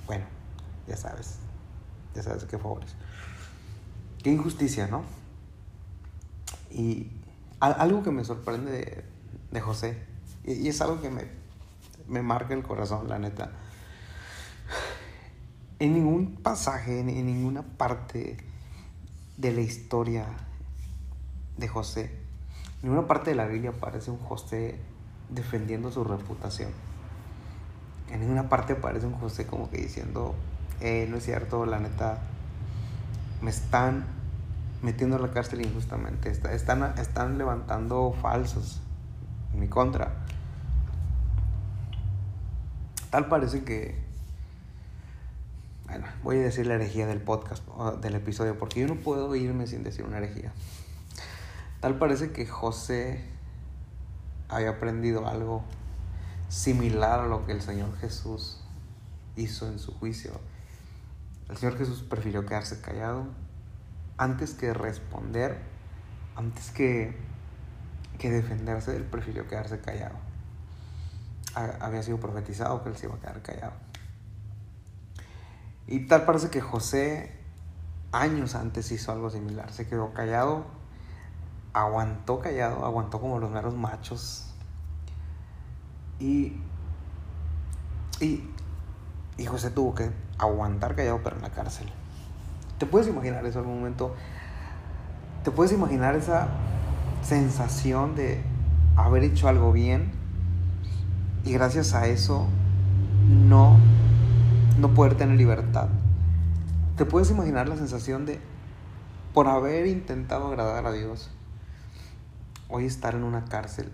Bueno, 0.05 0.25
ya 0.87 0.97
sabes. 0.97 1.37
Ya 2.13 2.23
sabes 2.23 2.43
qué 2.43 2.57
favores. 2.57 2.93
Qué 4.21 4.31
injusticia, 4.31 4.87
¿no? 4.87 5.03
Y 6.71 7.11
algo 7.59 8.03
que 8.03 8.11
me 8.11 8.23
sorprende 8.23 9.03
de, 9.51 9.61
José, 9.61 10.03
y, 10.43 10.67
es 10.67 10.81
algo 10.81 11.01
que 11.01 11.09
me, 11.09 11.27
me 12.07 12.21
marca 12.21 12.53
el 12.53 12.63
corazón, 12.63 13.07
la 13.07 13.19
neta 13.19 13.51
en 15.81 15.95
ningún 15.95 16.35
pasaje, 16.35 16.99
en, 16.99 17.07
ninguna 17.07 17.63
parte 17.63 18.37
de 19.37 19.51
la 19.51 19.61
historia 19.61 20.27
de 21.57 21.67
José, 21.67 22.11
en 22.83 22.89
ninguna 22.89 23.07
parte 23.07 23.31
de 23.31 23.35
la 23.35 23.47
Biblia 23.47 23.71
aparece 23.71 24.11
un 24.11 24.19
José 24.19 24.79
defendiendo 25.29 25.91
su 25.91 26.03
reputación. 26.03 26.69
En 28.11 28.19
ninguna 28.19 28.47
parte 28.47 28.73
aparece 28.73 29.07
un 29.07 29.13
José 29.13 29.47
como 29.47 29.71
que 29.71 29.77
diciendo, 29.77 30.35
eh, 30.81 31.07
no 31.09 31.17
es 31.17 31.25
cierto, 31.25 31.65
la 31.65 31.79
neta, 31.79 32.21
me 33.41 33.49
están 33.49 34.05
metiendo 34.81 35.17
a 35.17 35.19
la 35.19 35.31
cárcel 35.31 35.61
injustamente, 35.61 36.29
están, 36.29 36.97
están 36.97 37.37
levantando 37.37 38.13
falsos 38.21 38.81
en 39.53 39.59
mi 39.59 39.67
contra. 39.67 40.13
Tal 43.09 43.27
parece 43.27 43.63
que, 43.63 44.01
bueno, 45.85 46.07
voy 46.23 46.37
a 46.37 46.41
decir 46.41 46.65
la 46.65 46.75
herejía 46.75 47.05
del 47.05 47.21
podcast, 47.21 47.63
del 48.01 48.15
episodio, 48.15 48.57
porque 48.57 48.79
yo 48.79 48.87
no 48.87 48.95
puedo 48.95 49.35
irme 49.35 49.67
sin 49.67 49.83
decir 49.83 50.05
una 50.05 50.17
herejía. 50.17 50.51
Tal 51.81 51.97
parece 51.97 52.31
que 52.31 52.45
José 52.45 53.23
había 54.47 54.69
aprendido 54.69 55.27
algo 55.27 55.63
similar 56.47 57.21
a 57.21 57.27
lo 57.27 57.45
que 57.45 57.53
el 57.53 57.61
Señor 57.61 57.95
Jesús 57.97 58.61
hizo 59.35 59.67
en 59.67 59.79
su 59.79 59.93
juicio. 59.93 60.31
El 61.49 61.57
Señor 61.57 61.77
Jesús 61.77 62.03
prefirió 62.03 62.45
quedarse 62.45 62.81
callado 62.81 63.25
antes 64.21 64.53
que 64.53 64.73
responder, 64.73 65.57
antes 66.35 66.71
que, 66.71 67.17
que 68.19 68.29
defenderse, 68.29 68.95
él 68.95 69.03
prefirió 69.03 69.47
quedarse 69.47 69.79
callado 69.79 70.15
había 71.55 72.03
sido 72.03 72.19
profetizado 72.19 72.83
que 72.83 72.89
él 72.89 72.97
se 72.97 73.07
iba 73.07 73.15
a 73.15 73.19
quedar 73.19 73.41
callado. 73.41 73.73
Y 75.87 76.07
tal 76.07 76.25
parece 76.25 76.49
que 76.49 76.61
José 76.61 77.35
años 78.11 78.55
antes 78.55 78.91
hizo 78.91 79.11
algo 79.11 79.29
similar. 79.29 79.71
Se 79.71 79.87
quedó 79.87 80.13
callado, 80.13 80.65
aguantó 81.73 82.39
callado, 82.39 82.85
aguantó 82.85 83.19
como 83.19 83.39
los 83.39 83.51
meros 83.51 83.75
machos. 83.75 84.53
Y, 86.19 86.61
y, 88.19 88.49
y 89.37 89.45
José 89.45 89.71
tuvo 89.71 89.95
que 89.95 90.11
aguantar 90.37 90.95
callado, 90.95 91.21
pero 91.23 91.35
en 91.35 91.41
la 91.41 91.49
cárcel. 91.49 91.91
¿Te 92.81 92.87
puedes 92.87 93.07
imaginar 93.07 93.45
eso 93.45 93.59
algún 93.59 93.75
momento? 93.75 94.15
¿Te 95.43 95.51
puedes 95.51 95.71
imaginar 95.71 96.15
esa 96.15 96.47
sensación 97.21 98.15
de 98.15 98.41
haber 98.95 99.23
hecho 99.23 99.47
algo 99.47 99.71
bien 99.71 100.13
y 101.45 101.53
gracias 101.53 101.93
a 101.93 102.07
eso 102.07 102.47
no, 103.29 103.77
no 104.79 104.95
poder 104.95 105.13
tener 105.13 105.37
libertad. 105.37 105.89
¿Te 106.97 107.05
puedes 107.05 107.29
imaginar 107.29 107.69
la 107.69 107.75
sensación 107.75 108.25
de, 108.25 108.39
por 109.35 109.47
haber 109.47 109.85
intentado 109.85 110.47
agradar 110.47 110.87
a 110.87 110.91
Dios, 110.91 111.29
hoy 112.67 112.85
estar 112.85 113.13
en 113.13 113.23
una 113.23 113.45
cárcel? 113.45 113.91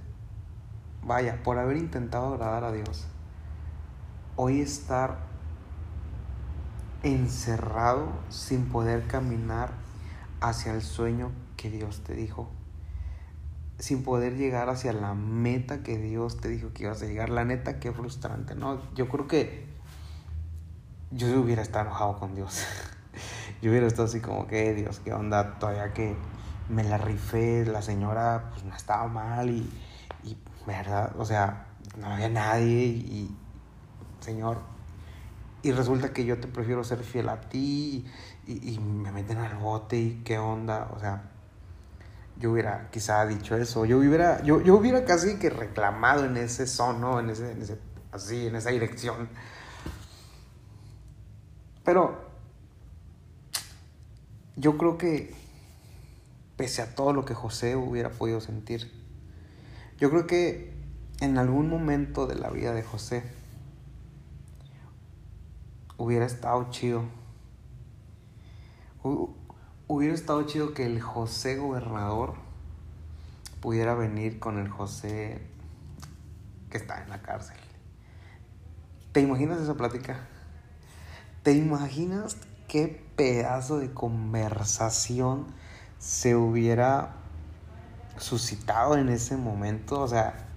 Vaya, 1.03 1.43
por 1.43 1.59
haber 1.59 1.75
intentado 1.75 2.35
agradar 2.35 2.63
a 2.63 2.71
Dios, 2.71 3.05
hoy 4.37 4.61
estar 4.61 5.17
encerrado 7.03 8.11
sin 8.29 8.65
poder 8.65 9.07
caminar 9.07 9.71
hacia 10.41 10.73
el 10.73 10.81
sueño 10.81 11.31
que 11.55 11.69
Dios 11.69 12.03
te 12.03 12.13
dijo 12.13 12.49
sin 13.79 14.03
poder 14.03 14.35
llegar 14.35 14.69
hacia 14.69 14.91
la 14.91 15.13
meta 15.13 15.83
que 15.83 15.97
Dios 15.97 16.41
te 16.41 16.49
dijo 16.49 16.73
que 16.73 16.83
ibas 16.83 17.01
a 17.01 17.05
llegar. 17.05 17.29
La 17.29 17.45
neta, 17.45 17.79
qué 17.79 17.91
frustrante, 17.91 18.55
¿no? 18.55 18.81
Yo 18.95 19.07
creo 19.07 19.27
que 19.27 19.67
yo 21.11 21.27
hubiera 21.39 21.61
estado 21.61 21.85
enojado 21.85 22.17
con 22.19 22.35
Dios. 22.35 22.65
yo 23.61 23.69
hubiera 23.69 23.87
estado 23.87 24.07
así 24.07 24.19
como 24.19 24.47
que, 24.47 24.73
Dios, 24.73 24.99
qué 25.03 25.13
onda, 25.13 25.59
todavía 25.59 25.93
que 25.93 26.15
me 26.69 26.83
la 26.83 26.97
rifé, 26.97 27.65
la 27.65 27.81
señora 27.81 28.49
pues 28.51 28.63
no 28.65 28.75
estaba 28.75 29.07
mal 29.07 29.49
y, 29.49 29.69
y 30.23 30.37
verdad, 30.65 31.13
o 31.17 31.23
sea, 31.23 31.67
no 31.97 32.07
había 32.07 32.29
nadie 32.29 32.83
y, 32.85 33.33
Señor, 34.19 34.59
y 35.63 35.71
resulta 35.71 36.13
que 36.13 36.25
yo 36.25 36.39
te 36.39 36.47
prefiero 36.47 36.83
ser 36.83 36.99
fiel 36.99 37.29
a 37.29 37.41
ti 37.41 38.05
y, 38.45 38.73
y 38.73 38.79
me 38.79 39.11
meten 39.11 39.37
al 39.39 39.55
bote 39.55 39.97
y 39.97 40.21
qué 40.23 40.37
onda, 40.37 40.89
o 40.95 40.99
sea, 40.99 41.31
yo 42.39 42.51
hubiera 42.51 42.89
quizá 42.91 43.25
dicho 43.25 43.55
eso, 43.55 43.85
yo 43.85 43.97
hubiera, 43.97 44.43
yo, 44.43 44.61
yo 44.61 44.75
hubiera 44.75 45.05
casi 45.05 45.37
que 45.39 45.49
reclamado 45.49 46.25
en 46.25 46.37
ese 46.37 46.67
son, 46.67 47.03
En 47.19 47.29
ese, 47.29 47.51
en 47.51 47.61
ese, 47.61 47.79
así, 48.11 48.47
en 48.47 48.55
esa 48.55 48.69
dirección. 48.69 49.29
Pero 51.83 52.21
yo 54.55 54.77
creo 54.77 54.97
que 54.97 55.33
pese 56.57 56.81
a 56.81 56.95
todo 56.95 57.13
lo 57.13 57.25
que 57.25 57.33
José 57.33 57.75
hubiera 57.75 58.09
podido 58.09 58.41
sentir, 58.41 58.91
yo 59.97 60.09
creo 60.09 60.27
que 60.27 60.75
en 61.21 61.37
algún 61.37 61.69
momento 61.69 62.27
de 62.27 62.35
la 62.35 62.49
vida 62.49 62.73
de 62.73 62.83
José 62.83 63.23
hubiera 65.97 66.25
estado 66.25 66.69
chido 66.69 67.03
hubiera 69.87 70.13
estado 70.13 70.43
chido 70.43 70.73
que 70.73 70.85
el 70.85 71.01
José 71.01 71.57
gobernador 71.57 72.35
pudiera 73.61 73.95
venir 73.95 74.39
con 74.39 74.59
el 74.59 74.69
José 74.69 75.41
que 76.69 76.77
está 76.77 77.01
en 77.01 77.09
la 77.09 77.21
cárcel. 77.21 77.57
¿Te 79.13 79.21
imaginas 79.21 79.61
esa 79.61 79.75
plática? 79.75 80.27
¿Te 81.43 81.53
imaginas 81.53 82.37
qué 82.67 83.05
pedazo 83.15 83.79
de 83.79 83.93
conversación 83.93 85.47
se 85.97 86.35
hubiera 86.35 87.15
suscitado 88.17 88.97
en 88.97 89.09
ese 89.09 89.37
momento? 89.37 90.01
O 90.01 90.07
sea, 90.07 90.47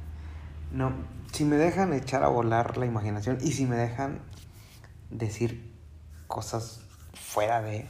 no, 0.72 0.92
si 1.32 1.44
me 1.44 1.56
dejan 1.56 1.92
echar 1.92 2.24
a 2.24 2.28
volar 2.28 2.76
la 2.76 2.86
imaginación 2.86 3.38
y 3.40 3.52
si 3.52 3.66
me 3.66 3.76
dejan 3.76 4.20
decir 5.10 5.72
cosas 6.26 6.80
fuera 7.14 7.60
de 7.62 7.88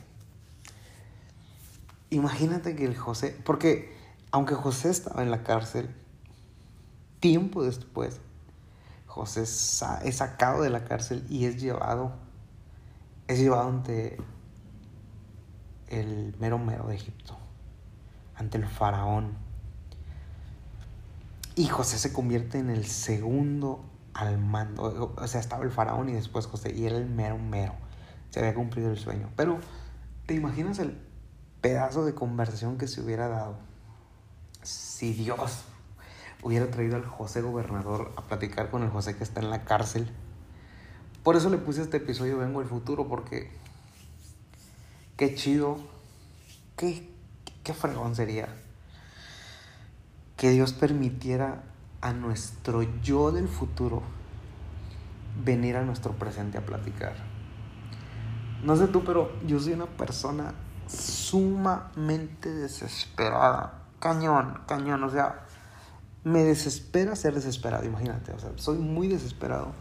Imagínate 2.11 2.75
que 2.75 2.85
el 2.85 2.97
José, 2.97 3.37
porque 3.45 3.97
aunque 4.33 4.57
José 4.57 4.91
estaba 4.91 5.23
en 5.23 5.31
la 5.31 5.45
cárcel, 5.45 5.95
tiempo 7.21 7.63
después, 7.63 8.21
José 9.07 9.43
es 9.43 10.17
sacado 10.17 10.63
de 10.63 10.71
la 10.71 10.85
cárcel 10.85 11.25
y 11.29 11.45
es 11.45 11.61
llevado, 11.61 12.13
es 13.29 13.39
llevado 13.39 13.69
ante 13.69 14.17
el 15.87 16.35
mero 16.41 16.59
mero 16.59 16.89
de 16.89 16.97
Egipto, 16.97 17.37
ante 18.35 18.59
el 18.59 18.67
faraón. 18.67 19.39
Y 21.55 21.67
José 21.67 21.97
se 21.99 22.13
convierte 22.13 22.59
en 22.59 22.71
el 22.71 22.87
segundo 22.87 23.85
al 24.21 24.39
mando. 24.39 25.15
O 25.17 25.27
sea, 25.27 25.41
estaba 25.41 25.65
el 25.65 25.71
faraón 25.71 26.09
y 26.09 26.13
después 26.13 26.47
José, 26.47 26.73
y 26.75 26.87
era 26.87 26.97
el 26.97 27.07
mero 27.07 27.39
mero. 27.39 27.75
Se 28.31 28.41
había 28.41 28.55
cumplido 28.55 28.91
el 28.91 28.99
sueño. 28.99 29.31
Pero, 29.37 29.59
¿te 30.27 30.35
imaginas 30.35 30.79
el 30.79 30.97
pedazo 31.61 32.05
de 32.05 32.15
conversación 32.15 32.79
que 32.79 32.89
se 32.89 33.01
hubiera 33.01 33.29
dado 33.29 33.59
si 34.63 35.13
Dios 35.13 35.65
hubiera 36.43 36.71
traído 36.71 36.97
al 36.97 37.05
José 37.05 37.43
gobernador 37.43 38.13
a 38.17 38.23
platicar 38.23 38.71
con 38.71 38.83
el 38.83 38.91
José 38.91 39.17
que 39.17 39.25
está 39.25 39.41
en 39.41 39.51
la 39.51 39.65
cárcel. 39.65 40.11
Por 41.23 41.37
eso 41.37 41.51
le 41.51 41.59
puse 41.59 41.83
este 41.83 41.99
episodio 41.99 42.39
Vengo 42.39 42.61
el 42.61 42.69
futuro, 42.69 43.09
porque 43.09 43.51
qué 45.17 45.35
chido, 45.35 45.79
qué, 46.77 47.11
qué 47.63 47.75
fregón 47.75 48.15
sería 48.17 48.49
que 50.37 50.51
Dios 50.51 50.73
permitiera 50.73 51.63
a 52.01 52.13
nuestro 52.13 52.83
yo 53.03 53.33
del 53.33 53.49
futuro 53.49 54.03
venir 55.45 55.77
a 55.77 55.83
nuestro 55.83 56.13
presente 56.13 56.59
a 56.59 56.67
platicar. 56.67 57.15
No 58.63 58.77
sé 58.77 58.89
tú, 58.89 59.05
pero 59.05 59.33
yo 59.47 59.59
soy 59.59 59.73
una 59.73 59.87
persona 59.87 60.55
sumamente 60.87 62.51
desesperada. 62.51 63.85
Cañón, 64.01 64.61
cañón. 64.67 65.03
O 65.05 65.11
sea, 65.11 65.47
me 66.25 66.43
desespera 66.45 67.17
ser 67.17 67.35
desesperado, 67.35 67.85
imagínate. 67.85 68.33
O 68.33 68.39
sea, 68.39 68.51
soy 68.57 68.79
muy 68.79 69.09
desesperado. 69.09 69.73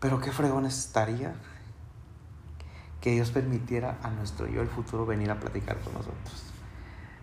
Pero 0.00 0.20
qué 0.20 0.32
fregón 0.32 0.66
estaría 0.66 1.34
que 3.00 3.12
Dios 3.12 3.30
permitiera 3.30 3.98
a 4.02 4.10
nuestro 4.10 4.46
yo 4.46 4.62
el 4.62 4.68
futuro 4.68 5.04
venir 5.04 5.30
a 5.30 5.40
platicar 5.40 5.78
con 5.80 5.94
nosotros. 5.94 6.51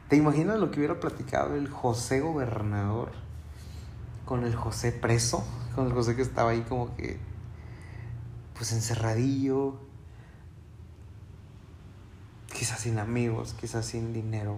¿Te 0.09 0.15
imaginas 0.15 0.59
lo 0.59 0.71
que 0.71 0.79
hubiera 0.79 0.99
platicado 0.99 1.55
el 1.55 1.69
José 1.69 2.19
gobernador 2.19 3.11
con 4.25 4.43
el 4.43 4.55
José 4.55 4.91
preso? 4.91 5.45
Con 5.75 5.85
el 5.85 5.93
José 5.93 6.15
que 6.15 6.23
estaba 6.23 6.49
ahí 6.49 6.61
como 6.61 6.95
que, 6.95 7.19
pues 8.55 8.71
encerradillo, 8.71 9.79
quizás 12.51 12.79
sin 12.79 12.97
amigos, 12.97 13.53
quizás 13.53 13.85
sin 13.85 14.11
dinero, 14.11 14.57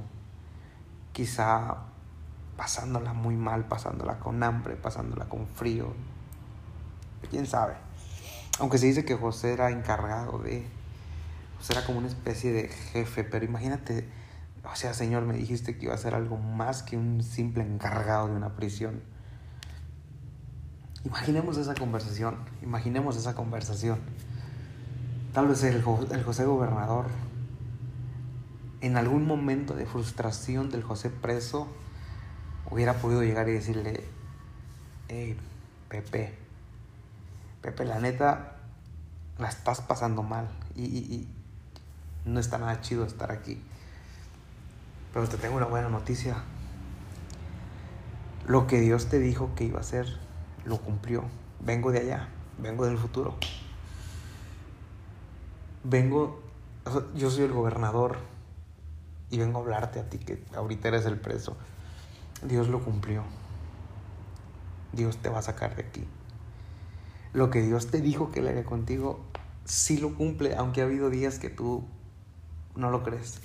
quizá 1.11 1.79
pasándola 2.55 3.11
muy 3.11 3.35
mal, 3.35 3.65
pasándola 3.65 4.19
con 4.19 4.41
hambre, 4.43 4.77
pasándola 4.77 5.27
con 5.27 5.47
frío. 5.47 5.93
¿Quién 7.29 7.45
sabe? 7.45 7.73
Aunque 8.59 8.77
se 8.77 8.85
dice 8.85 9.03
que 9.03 9.15
José 9.15 9.51
era 9.51 9.69
encargado 9.69 10.39
de... 10.39 10.65
José 11.57 11.73
era 11.73 11.85
como 11.85 11.99
una 11.99 12.07
especie 12.07 12.53
de 12.53 12.69
jefe, 12.69 13.25
pero 13.25 13.43
imagínate, 13.43 14.07
o 14.63 14.75
sea, 14.75 14.93
Señor, 14.93 15.23
me 15.23 15.33
dijiste 15.33 15.77
que 15.77 15.85
iba 15.85 15.95
a 15.95 15.97
ser 15.97 16.13
algo 16.13 16.37
más 16.37 16.83
que 16.83 16.95
un 16.97 17.23
simple 17.23 17.63
encargado 17.63 18.27
de 18.27 18.35
una 18.35 18.55
prisión. 18.55 19.01
Imaginemos 21.03 21.57
esa 21.57 21.73
conversación, 21.73 22.37
imaginemos 22.61 23.17
esa 23.17 23.33
conversación. 23.33 23.99
Tal 25.33 25.47
vez 25.47 25.63
el, 25.63 25.81
José 25.81 26.45
gobernador, 26.45 27.07
en 28.81 28.97
algún 28.97 29.25
momento 29.25 29.73
de 29.75 29.85
frustración 29.85 30.69
del 30.69 30.83
José 30.83 31.09
preso, 31.09 31.67
hubiera 32.69 32.93
podido 32.95 33.23
llegar 33.23 33.49
y 33.49 33.53
decirle, 33.53 34.03
hey, 35.07 35.37
Pepe, 35.89 36.37
Pepe, 37.61 37.85
la 37.85 37.99
neta, 37.99 38.57
la 39.39 39.49
estás 39.49 39.81
pasando 39.81 40.21
mal 40.21 40.49
y, 40.75 40.83
y 40.85 41.27
no 42.25 42.39
está 42.39 42.59
nada 42.59 42.79
chido 42.81 43.05
estar 43.05 43.31
aquí. 43.31 43.59
Pero 45.13 45.27
te 45.27 45.37
tengo 45.37 45.57
una 45.57 45.65
buena 45.65 45.89
noticia. 45.89 46.43
Lo 48.47 48.67
que 48.67 48.79
Dios 48.79 49.07
te 49.07 49.19
dijo 49.19 49.51
que 49.55 49.65
iba 49.65 49.77
a 49.77 49.81
hacer, 49.81 50.07
lo 50.65 50.77
cumplió. 50.77 51.23
Vengo 51.59 51.91
de 51.91 51.99
allá, 51.99 52.29
vengo 52.57 52.85
del 52.85 52.97
futuro. 52.97 53.35
Vengo, 55.83 56.41
yo 57.15 57.29
soy 57.29 57.45
el 57.45 57.51
gobernador 57.51 58.17
y 59.29 59.37
vengo 59.37 59.59
a 59.59 59.61
hablarte 59.61 59.99
a 59.99 60.09
ti 60.09 60.17
que 60.17 60.43
ahorita 60.55 60.89
eres 60.89 61.05
el 61.05 61.19
preso. 61.19 61.57
Dios 62.43 62.67
lo 62.67 62.83
cumplió. 62.83 63.23
Dios 64.93 65.17
te 65.17 65.29
va 65.29 65.39
a 65.39 65.41
sacar 65.41 65.75
de 65.75 65.83
aquí. 65.83 66.05
Lo 67.33 67.49
que 67.49 67.61
Dios 67.61 67.87
te 67.87 68.01
dijo 68.01 68.31
que 68.31 68.41
le 68.41 68.49
haría 68.49 68.65
contigo, 68.65 69.21
sí 69.63 69.97
lo 69.97 70.15
cumple, 70.15 70.55
aunque 70.55 70.81
ha 70.81 70.85
habido 70.85 71.09
días 71.09 71.39
que 71.39 71.49
tú 71.49 71.85
no 72.75 72.89
lo 72.89 73.03
crees. 73.03 73.39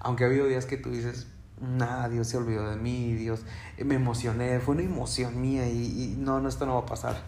Aunque 0.00 0.24
ha 0.24 0.26
habido 0.26 0.46
días 0.46 0.66
que 0.66 0.76
tú 0.76 0.90
dices, 0.90 1.28
nada, 1.60 2.08
Dios 2.08 2.26
se 2.26 2.36
olvidó 2.36 2.68
de 2.68 2.76
mí, 2.76 3.12
Dios, 3.14 3.42
me 3.78 3.94
emocioné, 3.94 4.58
fue 4.60 4.74
una 4.74 4.84
emoción 4.84 5.40
mía 5.40 5.68
y, 5.68 6.16
no, 6.18 6.40
no, 6.40 6.48
esto 6.48 6.66
no 6.66 6.74
va 6.74 6.80
a 6.80 6.86
pasar. 6.86 7.22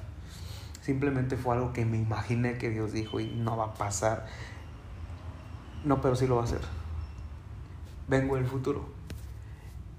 Simplemente 0.81 1.37
fue 1.37 1.55
algo 1.55 1.73
que 1.73 1.85
me 1.85 1.99
imaginé 1.99 2.59
que 2.59 2.71
Dios 2.71 2.93
dijo 2.93 3.21
y 3.21 3.27
no 3.27 3.57
va 3.57 3.67
a 3.67 3.75
pasar. 3.75 4.27
No, 5.85 6.01
pero 6.01 6.17
sí 6.17 6.27
lo 6.27 6.37
va 6.37 6.43
a 6.43 6.45
hacer. 6.45 6.63
Vengo 8.09 8.37
del 8.37 8.47
futuro 8.47 8.89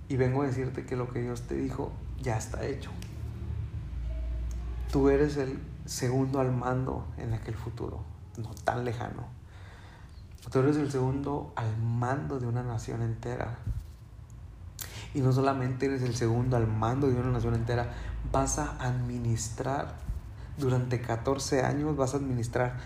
y 0.10 0.18
vengo 0.18 0.42
a 0.42 0.48
decirte 0.48 0.86
que 0.86 0.96
lo 0.96 1.12
que 1.12 1.22
Dios 1.22 1.44
te 1.44 1.56
dijo 1.56 1.92
ya 2.22 2.38
está 2.38 2.66
hecho. 2.66 2.92
Tú 4.92 5.10
eres 5.10 5.38
el 5.38 5.60
segundo 5.86 6.40
al 6.40 6.52
mando 6.52 7.08
en 7.18 7.34
aquel 7.34 7.56
futuro, 7.56 8.04
no 8.38 8.50
tan 8.64 8.84
lejano. 8.84 9.43
Tú 10.52 10.60
eres 10.60 10.78
el 10.78 10.92
segundo 10.92 11.54
al 11.56 11.78
mando 11.78 12.40
de 12.40 12.48
una 12.48 12.64
nación 12.64 13.02
entera. 13.02 13.58
Y 15.14 15.22
no 15.22 15.32
solamente 15.32 15.86
eres 15.86 16.02
el 16.02 16.16
segundo 16.16 16.58
al 16.58 16.68
mando 16.68 17.08
de 17.08 17.16
una 17.16 17.32
nación 17.32 17.54
entera, 17.56 17.94
vas 18.32 18.60
a 18.60 18.78
administrar 18.80 19.96
durante 20.58 21.02
14 21.02 21.64
años, 21.64 21.96
vas 21.96 22.14
a 22.14 22.18
administrar 22.18 22.78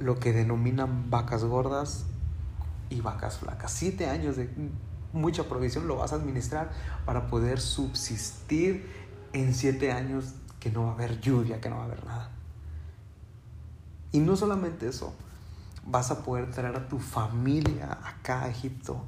lo 0.00 0.18
que 0.18 0.32
denominan 0.32 1.10
vacas 1.10 1.44
gordas 1.44 2.06
y 2.90 3.00
vacas 3.00 3.38
flacas. 3.38 3.72
Siete 3.72 4.08
años 4.08 4.36
de 4.36 4.50
mucha 5.12 5.44
provisión 5.44 5.86
lo 5.86 5.96
vas 5.96 6.12
a 6.12 6.16
administrar 6.16 6.70
para 7.04 7.26
poder 7.26 7.60
subsistir 7.60 8.88
en 9.32 9.54
siete 9.54 9.92
años 9.92 10.34
que 10.60 10.70
no 10.70 10.84
va 10.84 10.90
a 10.90 10.94
haber 10.94 11.20
lluvia, 11.20 11.60
que 11.60 11.68
no 11.68 11.76
va 11.76 11.82
a 11.82 11.86
haber 11.86 12.04
nada. 12.04 12.30
Y 14.12 14.20
no 14.20 14.36
solamente 14.36 14.88
eso, 14.88 15.12
vas 15.86 16.10
a 16.10 16.22
poder 16.22 16.50
traer 16.50 16.76
a 16.76 16.88
tu 16.88 16.98
familia 16.98 17.98
acá 18.04 18.44
a 18.44 18.48
Egipto. 18.48 19.04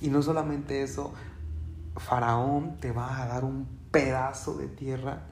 Y 0.00 0.08
no 0.08 0.22
solamente 0.22 0.82
eso, 0.82 1.12
Faraón 1.96 2.78
te 2.80 2.92
va 2.92 3.22
a 3.22 3.26
dar 3.26 3.44
un 3.44 3.66
pedazo 3.90 4.54
de 4.54 4.68
tierra. 4.68 5.22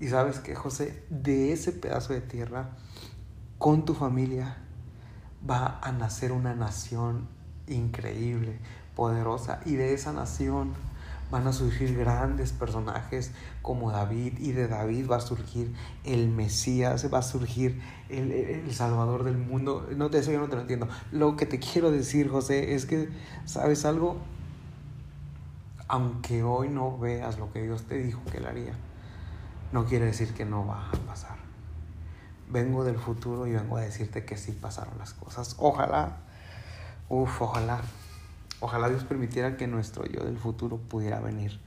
Y 0.00 0.08
sabes 0.08 0.38
que 0.38 0.54
José, 0.54 1.04
de 1.10 1.52
ese 1.52 1.72
pedazo 1.72 2.12
de 2.12 2.20
tierra, 2.20 2.70
con 3.58 3.84
tu 3.84 3.94
familia, 3.94 4.56
va 5.48 5.78
a 5.82 5.92
nacer 5.92 6.32
una 6.32 6.54
nación 6.54 7.28
increíble, 7.66 8.58
poderosa. 8.94 9.60
Y 9.66 9.74
de 9.74 9.94
esa 9.94 10.12
nación 10.12 10.74
van 11.30 11.46
a 11.46 11.52
surgir 11.52 11.96
grandes 11.96 12.52
personajes 12.52 13.32
como 13.60 13.90
David 13.90 14.38
y 14.38 14.52
de 14.52 14.66
David 14.66 15.10
va 15.10 15.16
a 15.16 15.20
surgir 15.20 15.74
el 16.04 16.28
Mesías, 16.28 17.12
va 17.12 17.18
a 17.18 17.22
surgir 17.22 17.80
el, 18.08 18.72
Salvador 18.72 19.24
del 19.24 19.36
mundo. 19.36 19.86
No, 19.94 20.08
de 20.08 20.20
eso 20.20 20.32
yo 20.32 20.38
no 20.38 20.48
te 20.48 20.56
lo 20.56 20.62
entiendo. 20.62 20.88
Lo 21.12 21.36
que 21.36 21.46
te 21.46 21.58
quiero 21.58 21.90
decir, 21.90 22.30
José, 22.30 22.74
es 22.74 22.86
que, 22.86 23.10
¿sabes 23.44 23.84
algo? 23.84 24.16
Aunque 25.86 26.42
hoy 26.42 26.68
no 26.68 26.98
veas 26.98 27.38
lo 27.38 27.52
que 27.52 27.62
Dios 27.62 27.84
te 27.84 27.96
dijo 27.98 28.20
que 28.30 28.38
él 28.38 28.46
haría, 28.46 28.74
no 29.72 29.84
quiere 29.84 30.06
decir 30.06 30.32
que 30.32 30.44
no 30.44 30.66
va 30.66 30.88
a 30.88 30.92
pasar. 31.06 31.36
Vengo 32.50 32.84
del 32.84 32.98
futuro 32.98 33.46
y 33.46 33.52
vengo 33.52 33.76
a 33.76 33.82
decirte 33.82 34.24
que 34.24 34.38
sí 34.38 34.52
pasaron 34.52 34.96
las 34.98 35.12
cosas. 35.12 35.56
Ojalá, 35.58 36.16
uff, 37.10 37.42
ojalá 37.42 37.82
Ojalá 38.60 38.88
Dios 38.88 39.04
permitiera 39.04 39.56
que 39.56 39.66
nuestro 39.68 40.04
yo 40.06 40.24
del 40.24 40.36
futuro 40.36 40.78
pudiera 40.78 41.20
venir 41.20 41.60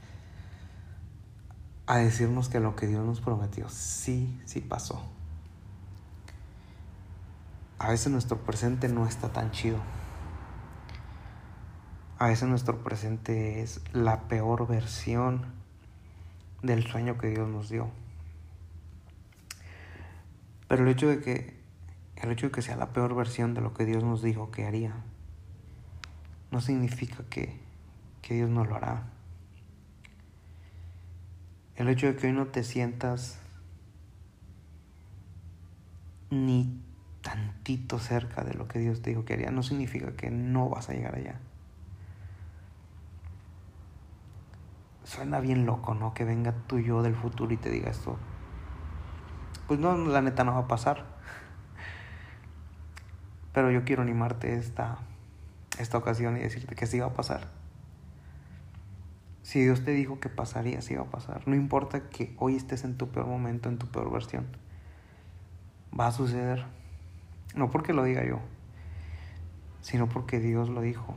a 1.86 1.96
decirnos 1.96 2.48
que 2.48 2.60
lo 2.60 2.76
que 2.76 2.86
Dios 2.86 3.04
nos 3.04 3.20
prometió 3.20 3.68
sí, 3.68 4.40
sí 4.44 4.60
pasó. 4.60 5.02
A 7.78 7.90
veces 7.90 8.12
nuestro 8.12 8.38
presente 8.38 8.88
no 8.88 9.06
está 9.06 9.32
tan 9.32 9.50
chido. 9.50 9.78
A 12.18 12.28
veces 12.28 12.48
nuestro 12.48 12.84
presente 12.84 13.62
es 13.62 13.80
la 13.92 14.28
peor 14.28 14.68
versión 14.68 15.46
del 16.62 16.86
sueño 16.86 17.18
que 17.18 17.28
Dios 17.28 17.48
nos 17.48 17.68
dio. 17.68 17.90
Pero 20.68 20.84
el 20.84 20.90
hecho 20.90 21.08
de 21.08 21.20
que 21.20 21.60
el 22.16 22.30
hecho 22.30 22.46
de 22.46 22.52
que 22.52 22.62
sea 22.62 22.76
la 22.76 22.92
peor 22.92 23.16
versión 23.16 23.54
de 23.54 23.60
lo 23.60 23.74
que 23.74 23.84
Dios 23.84 24.04
nos 24.04 24.22
dijo 24.22 24.52
que 24.52 24.64
haría 24.64 24.94
no 26.52 26.60
significa 26.60 27.24
que, 27.28 27.60
Dios 28.28 28.48
no 28.48 28.64
lo 28.64 28.76
hará. 28.76 29.10
El 31.74 31.88
hecho 31.88 32.06
de 32.06 32.16
que 32.16 32.28
hoy 32.28 32.32
no 32.32 32.46
te 32.46 32.62
sientas 32.62 33.38
ni 36.30 36.80
tantito 37.20 37.98
cerca 37.98 38.42
de 38.42 38.54
lo 38.54 38.68
que 38.68 38.78
Dios 38.78 39.02
te 39.02 39.10
dijo 39.10 39.26
que 39.26 39.34
haría, 39.34 39.50
no 39.50 39.62
significa 39.62 40.16
que 40.16 40.30
no 40.30 40.70
vas 40.70 40.88
a 40.88 40.94
llegar 40.94 41.16
allá. 41.16 41.40
Suena 45.04 45.40
bien 45.40 45.66
loco, 45.66 45.94
¿no? 45.94 46.14
Que 46.14 46.24
venga 46.24 46.54
y 46.70 46.84
yo 46.84 47.02
del 47.02 47.14
futuro 47.14 47.52
y 47.52 47.58
te 47.58 47.68
diga 47.68 47.90
esto. 47.90 48.16
Pues 49.66 49.78
no, 49.78 49.94
la 49.94 50.22
neta 50.22 50.44
no 50.44 50.54
va 50.54 50.60
a 50.60 50.68
pasar. 50.68 51.04
Pero 53.52 53.70
yo 53.70 53.84
quiero 53.84 54.00
animarte 54.00 54.56
esta 54.56 55.00
esta 55.82 55.98
ocasión 55.98 56.36
y 56.36 56.40
decirte 56.40 56.74
que 56.74 56.86
sí 56.86 56.98
va 56.98 57.06
a 57.06 57.14
pasar. 57.14 57.48
Si 59.42 59.62
Dios 59.62 59.84
te 59.84 59.90
dijo 59.90 60.20
que 60.20 60.28
pasaría, 60.28 60.80
sí 60.80 60.94
va 60.94 61.02
a 61.02 61.10
pasar. 61.10 61.46
No 61.46 61.54
importa 61.54 62.08
que 62.08 62.34
hoy 62.38 62.56
estés 62.56 62.84
en 62.84 62.96
tu 62.96 63.08
peor 63.10 63.26
momento, 63.26 63.68
en 63.68 63.78
tu 63.78 63.86
peor 63.88 64.10
versión. 64.10 64.46
Va 65.98 66.06
a 66.06 66.12
suceder. 66.12 66.64
No 67.54 67.70
porque 67.70 67.92
lo 67.92 68.04
diga 68.04 68.24
yo, 68.24 68.40
sino 69.82 70.08
porque 70.08 70.40
Dios 70.40 70.70
lo 70.70 70.80
dijo. 70.80 71.14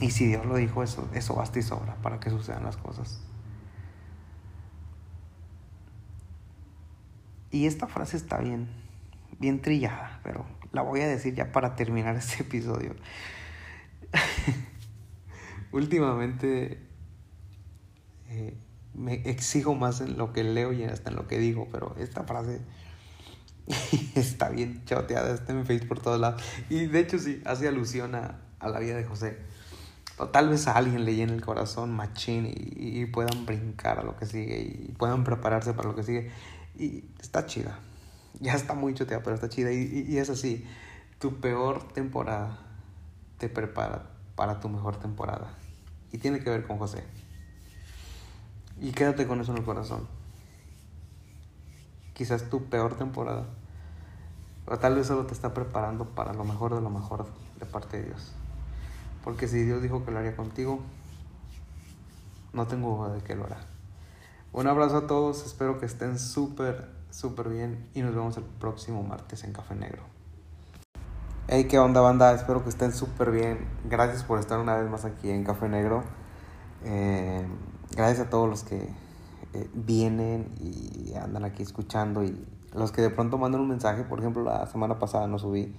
Y 0.00 0.10
si 0.10 0.26
Dios 0.26 0.46
lo 0.46 0.56
dijo, 0.56 0.82
eso, 0.82 1.08
eso 1.14 1.34
basta 1.34 1.58
y 1.58 1.62
sobra 1.62 1.94
para 1.96 2.18
que 2.18 2.30
sucedan 2.30 2.64
las 2.64 2.76
cosas. 2.76 3.22
Y 7.50 7.66
esta 7.66 7.86
frase 7.86 8.16
está 8.16 8.38
bien, 8.38 8.68
bien 9.38 9.60
trillada, 9.60 10.20
pero 10.22 10.46
la 10.72 10.82
voy 10.82 11.00
a 11.00 11.08
decir 11.08 11.34
ya 11.34 11.52
para 11.52 11.74
terminar 11.74 12.16
este 12.16 12.42
episodio. 12.42 12.94
Últimamente 15.72 16.80
eh, 18.28 18.56
me 18.94 19.14
exijo 19.28 19.74
más 19.74 20.00
en 20.00 20.18
lo 20.18 20.32
que 20.32 20.44
leo 20.44 20.72
y 20.72 20.84
hasta 20.84 21.10
en 21.10 21.16
lo 21.16 21.26
que 21.26 21.38
digo, 21.38 21.68
pero 21.70 21.94
esta 21.98 22.24
frase 22.24 22.60
está 24.14 24.48
bien 24.48 24.84
choteada, 24.84 25.32
está 25.34 25.52
en 25.52 25.66
Facebook 25.66 25.88
por 25.88 26.00
todos 26.00 26.20
lados. 26.20 26.42
Y 26.68 26.86
de 26.86 27.00
hecho 27.00 27.18
sí, 27.18 27.42
hace 27.44 27.68
alusión 27.68 28.14
a, 28.14 28.40
la 28.60 28.78
vida 28.78 28.96
de 28.96 29.04
José. 29.04 29.38
O 30.18 30.28
tal 30.28 30.50
vez 30.50 30.68
a 30.68 30.76
alguien 30.76 31.06
le 31.06 31.14
llene 31.14 31.32
el 31.32 31.40
corazón 31.40 31.92
machín 31.92 32.46
y, 32.46 33.00
y, 33.00 33.06
puedan 33.06 33.46
brincar 33.46 33.98
a 33.98 34.02
lo 34.02 34.16
que 34.16 34.26
sigue 34.26 34.60
y 34.60 34.92
puedan 34.92 35.24
prepararse 35.24 35.72
para 35.72 35.88
lo 35.88 35.94
que 35.94 36.02
sigue. 36.02 36.30
Y 36.78 37.04
está 37.20 37.46
chida 37.46 37.78
ya 38.40 38.54
está 38.54 38.74
muy 38.74 38.94
choteada, 38.94 39.22
pero 39.22 39.34
está 39.34 39.48
chida. 39.48 39.70
Y, 39.72 40.06
y, 40.08 40.18
es 40.18 40.30
así, 40.30 40.66
tu 41.18 41.40
peor 41.40 41.92
temporada 41.92 42.58
te 43.38 43.48
prepara 43.48 44.10
para 44.34 44.60
tu 44.60 44.68
mejor 44.68 44.96
temporada. 44.96 45.54
Y 46.10 46.18
tiene 46.18 46.40
que 46.40 46.50
ver 46.50 46.66
con 46.66 46.78
José. 46.78 47.04
Y 48.80 48.92
quédate 48.92 49.26
con 49.26 49.40
eso 49.40 49.52
en 49.52 49.58
el 49.58 49.64
corazón. 49.64 50.08
Quizás 52.14 52.48
tu 52.48 52.64
peor 52.64 52.96
temporada. 52.96 53.44
O 54.66 54.78
tal 54.78 54.94
vez 54.94 55.06
solo 55.06 55.26
te 55.26 55.34
está 55.34 55.52
preparando 55.52 56.06
para 56.06 56.32
lo 56.32 56.44
mejor 56.44 56.74
de 56.74 56.80
lo 56.80 56.90
mejor 56.90 57.26
de 57.58 57.66
parte 57.66 57.98
de 57.98 58.06
Dios. 58.06 58.32
Porque 59.22 59.48
si 59.48 59.62
Dios 59.62 59.82
dijo 59.82 60.04
que 60.04 60.10
lo 60.10 60.18
haría 60.18 60.36
contigo, 60.36 60.80
no 62.52 62.66
tengo 62.66 62.96
duda 62.96 63.14
de 63.14 63.20
que 63.20 63.34
lo 63.34 63.44
hará. 63.44 63.58
Un 64.52 64.66
abrazo 64.66 64.96
a 64.96 65.06
todos, 65.06 65.44
espero 65.44 65.78
que 65.78 65.86
estén 65.86 66.18
súper 66.18 66.99
súper 67.10 67.48
bien 67.48 67.88
y 67.94 68.02
nos 68.02 68.14
vemos 68.14 68.36
el 68.36 68.44
próximo 68.44 69.02
martes 69.02 69.44
en 69.44 69.52
Café 69.52 69.74
Negro. 69.74 70.02
Hey, 71.48 71.66
qué 71.68 71.78
onda, 71.78 72.00
banda. 72.00 72.32
Espero 72.32 72.62
que 72.62 72.68
estén 72.68 72.92
súper 72.92 73.30
bien. 73.30 73.66
Gracias 73.84 74.22
por 74.22 74.38
estar 74.38 74.58
una 74.58 74.76
vez 74.76 74.88
más 74.88 75.04
aquí 75.04 75.30
en 75.30 75.44
Café 75.44 75.68
Negro. 75.68 76.04
Eh, 76.84 77.44
gracias 77.96 78.26
a 78.26 78.30
todos 78.30 78.48
los 78.48 78.62
que 78.62 78.88
eh, 79.52 79.70
vienen 79.74 80.52
y 80.60 81.14
andan 81.14 81.44
aquí 81.44 81.62
escuchando 81.62 82.22
y 82.22 82.46
los 82.72 82.92
que 82.92 83.02
de 83.02 83.10
pronto 83.10 83.36
mandan 83.36 83.60
un 83.60 83.68
mensaje. 83.68 84.04
Por 84.04 84.20
ejemplo, 84.20 84.44
la 84.44 84.66
semana 84.66 84.98
pasada 84.98 85.26
no 85.26 85.38
subí 85.38 85.74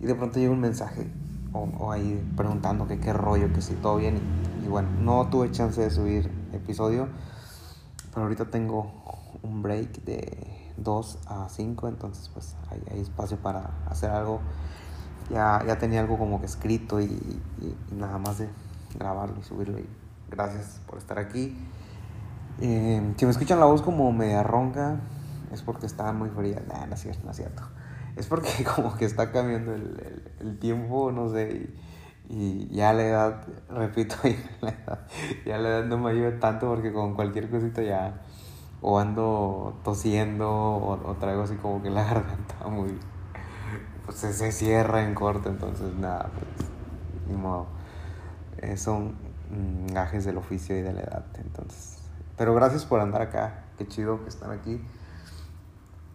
y 0.00 0.06
de 0.06 0.14
pronto 0.14 0.40
llega 0.40 0.52
un 0.52 0.60
mensaje 0.60 1.06
o, 1.52 1.92
ahí 1.92 2.24
preguntando 2.36 2.86
que 2.86 2.98
qué 2.98 3.12
rollo, 3.12 3.52
que 3.52 3.62
si 3.62 3.74
todo 3.74 3.96
bien. 3.96 4.16
Y, 4.62 4.66
y, 4.66 4.68
bueno, 4.68 4.88
no 5.00 5.28
tuve 5.30 5.50
chance 5.52 5.80
de 5.80 5.90
subir 5.90 6.30
episodio, 6.52 7.08
pero 8.12 8.22
ahorita 8.22 8.50
tengo 8.50 8.92
un 9.42 9.62
break 9.62 10.04
de 10.04 10.72
2 10.76 11.18
a 11.26 11.48
5, 11.48 11.88
entonces 11.88 12.28
pues 12.32 12.56
hay, 12.70 13.00
espacio 13.00 13.36
para 13.38 13.70
hacer 13.88 14.10
algo 14.10 14.40
ya, 15.30 15.62
ya 15.66 15.78
tenía 15.78 16.00
algo 16.00 16.18
como 16.18 16.40
que 16.40 16.46
escrito 16.46 17.00
y, 17.00 17.40
nada 17.92 18.18
más 18.18 18.38
de 18.38 18.48
grabarlo 18.98 19.38
y 19.38 19.42
subirlo. 19.42 19.78
Y 19.78 19.88
gracias 20.30 20.80
por 20.86 20.98
estar 20.98 21.18
aquí. 21.18 21.56
Eh, 22.60 23.14
si 23.16 23.24
me 23.24 23.30
escuchan 23.30 23.60
la 23.60 23.66
voz 23.66 23.80
como 23.82 24.10
media 24.12 24.42
ronca, 24.42 25.00
es 25.52 25.62
porque 25.62 25.86
está 25.86 26.12
muy 26.12 26.30
fría. 26.30 26.62
Nah, 26.68 26.86
no 26.86 26.94
es 26.94 27.00
cierto, 27.00 27.24
no 27.24 27.30
es 27.30 27.36
cierto. 27.36 27.62
Es 28.16 28.26
porque 28.26 28.50
como 28.74 28.96
que 28.96 29.04
está 29.04 29.30
cambiando 29.30 29.74
el, 29.74 30.32
el, 30.40 30.58
tiempo, 30.58 31.12
no 31.12 31.28
sé, 31.30 31.70
y, 32.28 32.68
ya 32.68 32.92
la 32.92 33.02
edad, 33.02 33.46
repito, 33.68 34.16
ya 35.46 35.58
la 35.58 35.68
edad 35.68 35.84
no 35.84 35.98
me 35.98 36.10
ayuda 36.10 36.38
tanto 36.40 36.68
porque 36.68 36.92
con 36.92 37.14
cualquier 37.14 37.50
cosita 37.50 37.82
ya 37.82 38.20
o 38.82 38.98
ando 38.98 39.74
tosiendo 39.84 40.50
o, 40.50 41.10
o 41.10 41.14
traigo 41.14 41.42
así 41.42 41.56
como 41.56 41.82
que 41.82 41.90
la 41.90 42.04
garganta 42.12 42.66
muy, 42.68 42.98
pues 44.04 44.18
se, 44.18 44.52
cierra 44.52 45.04
en 45.04 45.14
corto, 45.14 45.48
entonces 45.48 45.94
nada, 45.94 46.30
pues 46.32 46.68
ni 47.28 47.36
modo. 47.36 47.66
Eh, 48.58 48.76
son 48.76 49.14
mm, 49.50 49.92
gajes 49.92 50.24
del 50.24 50.36
oficio 50.38 50.76
y 50.76 50.82
de 50.82 50.92
la 50.92 51.02
edad, 51.02 51.24
entonces. 51.38 51.98
Pero 52.36 52.54
gracias 52.54 52.84
por 52.86 53.00
andar 53.00 53.22
acá, 53.22 53.64
qué 53.78 53.86
chido 53.86 54.22
que 54.22 54.28
están 54.28 54.50
aquí. 54.50 54.80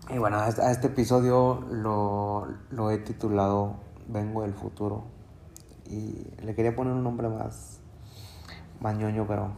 Y 0.09 0.17
bueno, 0.17 0.37
a 0.37 0.49
este 0.49 0.87
episodio 0.87 1.63
lo, 1.71 2.47
lo 2.69 2.91
he 2.91 2.99
titulado 2.99 3.77
Vengo 4.07 4.43
del 4.43 4.53
futuro. 4.53 5.05
Y 5.87 6.31
le 6.43 6.55
quería 6.55 6.75
poner 6.75 6.93
un 6.93 7.03
nombre 7.03 7.29
más 7.29 7.79
mañoño, 8.81 9.25
pero 9.27 9.49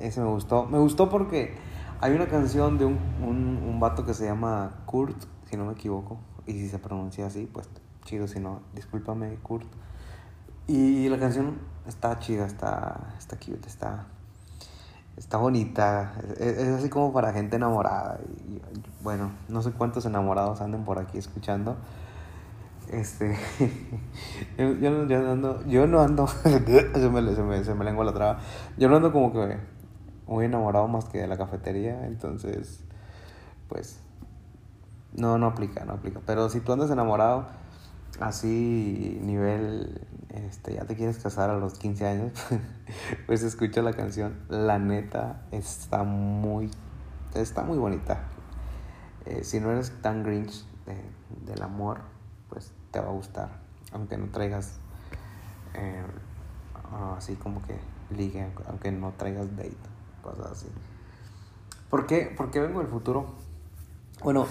ese 0.00 0.20
me 0.20 0.28
gustó. 0.28 0.66
Me 0.66 0.78
gustó 0.78 1.08
porque 1.08 1.56
hay 2.00 2.12
una 2.12 2.26
canción 2.26 2.78
de 2.78 2.84
un, 2.84 2.98
un, 3.22 3.62
un 3.68 3.80
vato 3.80 4.04
que 4.04 4.14
se 4.14 4.26
llama 4.26 4.82
Kurt, 4.86 5.16
si 5.48 5.56
no 5.56 5.64
me 5.64 5.72
equivoco 5.72 6.18
y 6.46 6.52
si 6.52 6.68
se 6.68 6.78
pronuncia 6.78 7.26
así, 7.26 7.48
pues 7.52 7.68
chido, 8.04 8.28
si 8.28 8.40
no, 8.40 8.60
discúlpame, 8.74 9.34
Kurt. 9.42 9.66
Y 10.68 11.08
la 11.08 11.18
canción 11.18 11.58
está 11.86 12.18
chida, 12.18 12.46
está, 12.46 13.14
está 13.18 13.36
cute, 13.36 13.68
está, 13.68 14.06
está 15.16 15.36
bonita. 15.36 16.14
Es, 16.38 16.68
así 16.68 16.88
como 16.88 17.12
para 17.12 17.32
gente 17.32 17.56
enamorada. 17.56 18.18
Y, 18.48 18.60
bueno, 19.02 19.32
no 19.48 19.62
sé 19.62 19.72
cuántos 19.72 20.06
enamorados 20.06 20.60
anden 20.60 20.84
por 20.84 20.98
aquí 20.98 21.18
escuchando. 21.18 21.76
Este, 22.90 23.36
yo, 24.58 24.72
yo, 24.74 24.90
no 24.90 25.32
ando, 25.32 25.66
yo 25.66 25.86
no 25.86 26.00
ando, 26.00 26.26
se 26.42 26.60
me, 27.10 27.34
se 27.34 27.42
me, 27.42 27.64
se 27.64 27.74
me 27.74 27.84
lengua 27.84 28.04
la 28.04 28.12
traba. 28.12 28.38
Yo 28.76 28.88
no 28.88 28.96
ando 28.96 29.12
como 29.12 29.32
que 29.32 29.58
muy 30.26 30.44
enamorado 30.46 30.88
más 30.88 31.06
que 31.06 31.18
de 31.18 31.26
la 31.26 31.36
cafetería, 31.36 32.06
entonces, 32.06 32.80
pues, 33.68 34.00
no, 35.14 35.38
no 35.38 35.46
aplica, 35.46 35.84
no 35.84 35.94
aplica. 35.94 36.20
Pero 36.26 36.48
si 36.48 36.60
tú 36.60 36.72
andas 36.72 36.90
enamorado, 36.90 37.46
así 38.20 39.18
nivel, 39.22 40.06
este, 40.30 40.74
ya 40.74 40.84
te 40.84 40.96
quieres 40.96 41.18
casar 41.18 41.50
a 41.50 41.56
los 41.56 41.78
15 41.78 42.06
años, 42.06 42.32
pues 43.26 43.42
escucha 43.42 43.82
la 43.82 43.92
canción. 43.92 44.38
La 44.48 44.78
neta 44.78 45.42
está 45.52 46.02
muy, 46.04 46.70
está 47.34 47.62
muy 47.62 47.78
bonita. 47.78 48.24
Eh, 49.24 49.42
si 49.44 49.60
no 49.60 49.70
eres 49.70 49.92
tan 50.02 50.22
grinch 50.22 50.64
del 51.44 51.62
amor, 51.62 52.00
pues 52.48 52.72
te 52.90 53.00
va 53.00 53.06
a 53.08 53.12
gustar. 53.12 53.48
Aunque 53.92 54.16
no 54.16 54.28
traigas 54.28 54.78
eh, 55.74 56.02
así 57.16 57.34
como 57.34 57.62
que 57.62 57.76
ligue, 58.14 58.46
aunque 58.68 58.92
no 58.92 59.12
traigas 59.16 59.56
date, 59.56 59.76
cosas 60.26 60.52
así. 60.52 60.66
¿Por 61.90 62.06
qué? 62.06 62.32
Porque 62.36 62.60
vengo 62.60 62.80
del 62.80 62.88
futuro. 62.88 63.34
Bueno, 64.22 64.46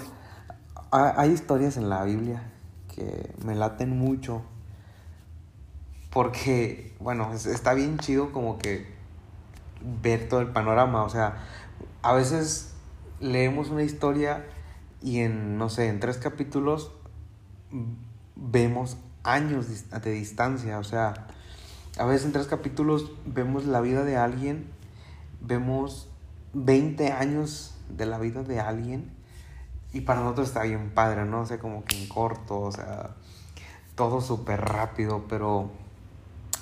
hay 0.91 1.31
historias 1.31 1.77
en 1.77 1.89
la 1.89 2.03
Biblia 2.03 2.51
que 2.93 3.33
me 3.43 3.55
laten 3.55 3.97
mucho. 3.97 4.41
Porque, 6.11 6.95
bueno, 6.99 7.33
está 7.33 7.73
bien 7.73 7.97
chido 7.97 8.31
como 8.31 8.57
que 8.57 8.95
ver 10.01 10.29
todo 10.29 10.39
el 10.39 10.47
panorama. 10.47 11.03
O 11.03 11.09
sea, 11.09 11.43
a 12.01 12.13
veces 12.13 12.73
leemos 13.19 13.69
una 13.69 13.83
historia 13.83 14.45
y 15.01 15.19
en, 15.19 15.57
no 15.57 15.69
sé, 15.69 15.89
en 15.89 15.99
tres 15.99 16.17
capítulos 16.17 16.91
vemos 18.35 18.97
años 19.23 19.67
de 19.89 20.11
distancia. 20.11 20.79
O 20.79 20.85
sea, 20.85 21.27
a 21.97 22.05
veces 22.05 22.25
en 22.25 22.31
tres 22.31 22.47
capítulos 22.47 23.11
vemos 23.25 23.65
la 23.65 23.81
vida 23.81 24.05
de 24.05 24.15
alguien, 24.15 24.67
vemos 25.47 26.09
20 26.53 27.11
años 27.11 27.75
de 27.89 28.05
la 28.05 28.17
vida 28.17 28.43
de 28.43 28.59
alguien 28.59 29.11
y 29.93 30.01
para 30.01 30.21
nosotros 30.21 30.47
está 30.47 30.63
bien 30.63 30.91
padre, 30.93 31.25
¿no? 31.25 31.41
O 31.41 31.45
sea, 31.45 31.59
como 31.59 31.85
que 31.85 32.01
en 32.01 32.09
corto, 32.09 32.59
o 32.59 32.71
sea, 32.71 33.15
todo 33.95 34.21
súper 34.21 34.61
rápido, 34.61 35.25
pero 35.29 35.69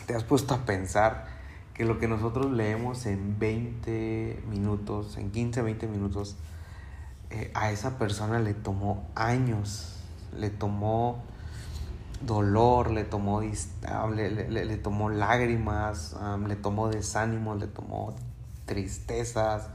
te 0.06 0.15
has 0.15 0.24
puesto 0.24 0.54
a 0.54 0.65
pensar 0.65 1.26
que 1.74 1.86
lo 1.86 1.98
que 1.98 2.08
nosotros 2.08 2.52
leemos 2.52 3.06
en 3.06 3.39
20 3.39 4.43
minutos, 4.50 5.17
en 5.17 5.32
15, 5.32 5.63
20 5.63 5.88
minutos, 5.88 6.36
eh, 7.32 7.52
a 7.56 7.72
esa 7.72 7.98
persona 7.98 8.39
le 8.39 8.54
tomó 8.54 9.08
años, 9.15 9.96
le 10.38 10.52
tomó 10.52 11.24
dolor, 12.22 12.91
le 12.91 13.04
tomó, 13.04 13.41
le, 13.41 14.30
le, 14.30 14.65
le 14.65 14.78
tomó 14.78 15.10
lágrimas, 15.10 16.15
le 16.48 16.56
tomó 16.56 16.89
desánimo, 16.89 17.56
le 17.56 17.67
tomó 17.67 18.15
tristezas, 18.65 19.69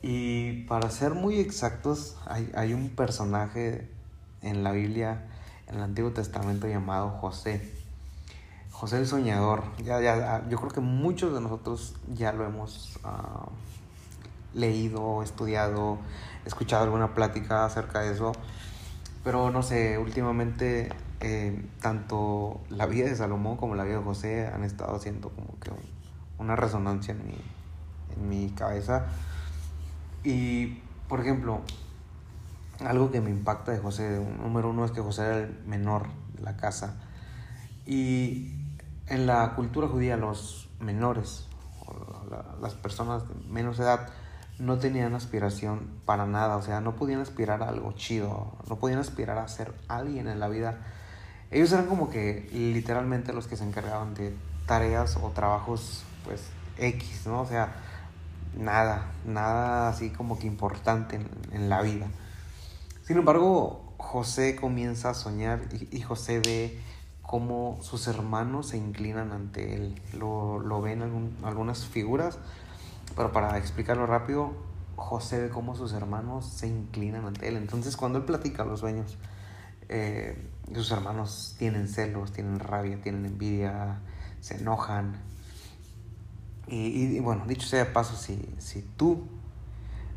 y 0.00 0.62
para 0.64 0.90
ser 0.90 1.14
muy 1.14 1.40
exactos, 1.40 2.16
hay, 2.26 2.50
hay, 2.54 2.72
un 2.72 2.90
personaje 2.90 3.90
en 4.42 4.62
la 4.62 4.70
Biblia, 4.70 5.26
en 5.66 5.76
el 5.76 5.82
Antiguo 5.82 6.12
Testamento 6.12 6.68
llamado 6.68 7.10
José. 7.10 7.74
José 8.70 8.98
el 8.98 9.08
Soñador. 9.08 9.64
Ya, 9.82 10.00
ya, 10.00 10.46
yo 10.48 10.58
creo 10.58 10.70
que 10.70 10.80
muchos 10.80 11.34
de 11.34 11.40
nosotros 11.40 11.96
ya 12.14 12.32
lo 12.32 12.44
hemos 12.44 12.96
uh, 13.04 13.50
leído, 14.56 15.24
estudiado, 15.24 15.98
escuchado 16.44 16.84
alguna 16.84 17.12
plática 17.12 17.64
acerca 17.64 18.00
de 18.00 18.12
eso. 18.12 18.32
Pero 19.24 19.50
no 19.50 19.64
sé, 19.64 19.98
últimamente 19.98 20.90
eh, 21.18 21.60
tanto 21.82 22.60
la 22.70 22.86
vida 22.86 23.08
de 23.08 23.16
Salomón 23.16 23.56
como 23.56 23.74
la 23.74 23.82
vida 23.82 23.98
de 23.98 24.04
José 24.04 24.46
han 24.46 24.62
estado 24.62 24.94
haciendo 24.94 25.30
como 25.30 25.58
que 25.58 25.72
una 26.38 26.54
resonancia 26.54 27.12
en 27.14 27.20
en 27.22 27.57
mi 28.18 28.50
cabeza 28.50 29.06
y, 30.24 30.82
por 31.08 31.20
ejemplo, 31.20 31.60
algo 32.80 33.10
que 33.10 33.20
me 33.20 33.30
impacta 33.30 33.72
de 33.72 33.78
José, 33.78 34.24
número 34.42 34.70
uno 34.70 34.84
es 34.84 34.90
que 34.90 35.00
José 35.00 35.22
era 35.22 35.36
el 35.38 35.58
menor 35.66 36.08
de 36.34 36.42
la 36.42 36.56
casa. 36.56 36.96
Y 37.86 38.52
en 39.06 39.26
la 39.26 39.54
cultura 39.54 39.88
judía 39.88 40.16
los 40.16 40.68
menores, 40.80 41.46
las 42.60 42.74
personas 42.74 43.26
de 43.28 43.34
menos 43.48 43.78
edad, 43.78 44.08
no 44.58 44.78
tenían 44.78 45.14
aspiración 45.14 45.88
para 46.04 46.26
nada, 46.26 46.56
o 46.56 46.62
sea, 46.62 46.80
no 46.80 46.96
podían 46.96 47.20
aspirar 47.20 47.62
a 47.62 47.68
algo 47.68 47.92
chido, 47.92 48.52
no 48.68 48.76
podían 48.76 48.98
aspirar 48.98 49.38
a 49.38 49.46
ser 49.48 49.72
alguien 49.86 50.28
en 50.28 50.40
la 50.40 50.48
vida. 50.48 50.78
Ellos 51.50 51.72
eran 51.72 51.86
como 51.86 52.10
que 52.10 52.48
literalmente 52.52 53.32
los 53.32 53.46
que 53.46 53.56
se 53.56 53.64
encargaban 53.64 54.14
de 54.14 54.36
tareas 54.66 55.16
o 55.16 55.30
trabajos, 55.30 56.04
pues, 56.24 56.42
X, 56.76 57.26
¿no? 57.26 57.40
O 57.40 57.46
sea, 57.46 57.72
nada, 58.58 59.12
nada 59.24 59.88
así 59.88 60.10
como 60.10 60.38
que 60.38 60.46
importante 60.46 61.18
en, 61.52 61.68
la 61.68 61.80
vida. 61.80 62.06
Sin 63.04 63.16
embargo, 63.16 63.94
José 63.96 64.56
comienza 64.56 65.10
a 65.10 65.14
soñar 65.14 65.60
y, 65.90 66.00
José 66.02 66.40
ve 66.40 66.78
cómo 67.22 67.78
sus 67.80 68.06
hermanos 68.08 68.68
se 68.68 68.76
inclinan 68.76 69.32
ante 69.32 69.74
él. 69.74 70.00
Lo, 70.12 70.58
lo 70.58 70.82
ven 70.82 71.02
algunas 71.42 71.86
figuras, 71.86 72.38
pero 73.16 73.32
para 73.32 73.56
explicarlo 73.56 74.06
rápido, 74.06 74.52
José 74.96 75.40
ve 75.40 75.48
cómo 75.48 75.76
sus 75.76 75.92
hermanos 75.92 76.46
se 76.46 76.66
inclinan 76.66 77.24
ante 77.24 77.48
él. 77.48 77.56
Entonces, 77.56 77.96
cuando 77.96 78.18
él 78.18 78.24
platica 78.24 78.64
los 78.64 78.80
sueños, 78.80 79.16
eh, 79.88 80.36
sus 80.74 80.90
hermanos 80.90 81.54
tienen 81.58 81.88
celos, 81.88 82.32
tienen 82.32 82.58
rabia, 82.58 83.00
tienen 83.00 83.24
envidia, 83.24 84.00
se 84.40 84.56
enojan, 84.56 85.16
y, 86.70 87.18
bueno, 87.20 87.44
dicho 87.46 87.66
sea 87.66 87.84
de 87.84 87.90
paso, 87.90 88.16
si, 88.16 88.40
si 88.58 88.82
tú 88.82 89.24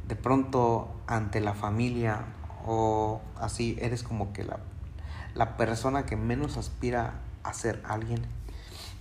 de 0.08 0.16
pronto 0.16 0.94
ante 1.08 1.40
la 1.40 1.54
familia 1.54 2.26
o 2.66 3.22
así 3.38 3.78
eres 3.80 4.04
como 4.04 4.34
que 4.34 4.44
la, 4.44 4.60
la 5.36 5.58
persona 5.58 6.06
que 6.06 6.16
menos 6.16 6.58
aspira 6.58 7.22
a 7.44 7.54
ser 7.54 7.82
alguien. 7.86 8.22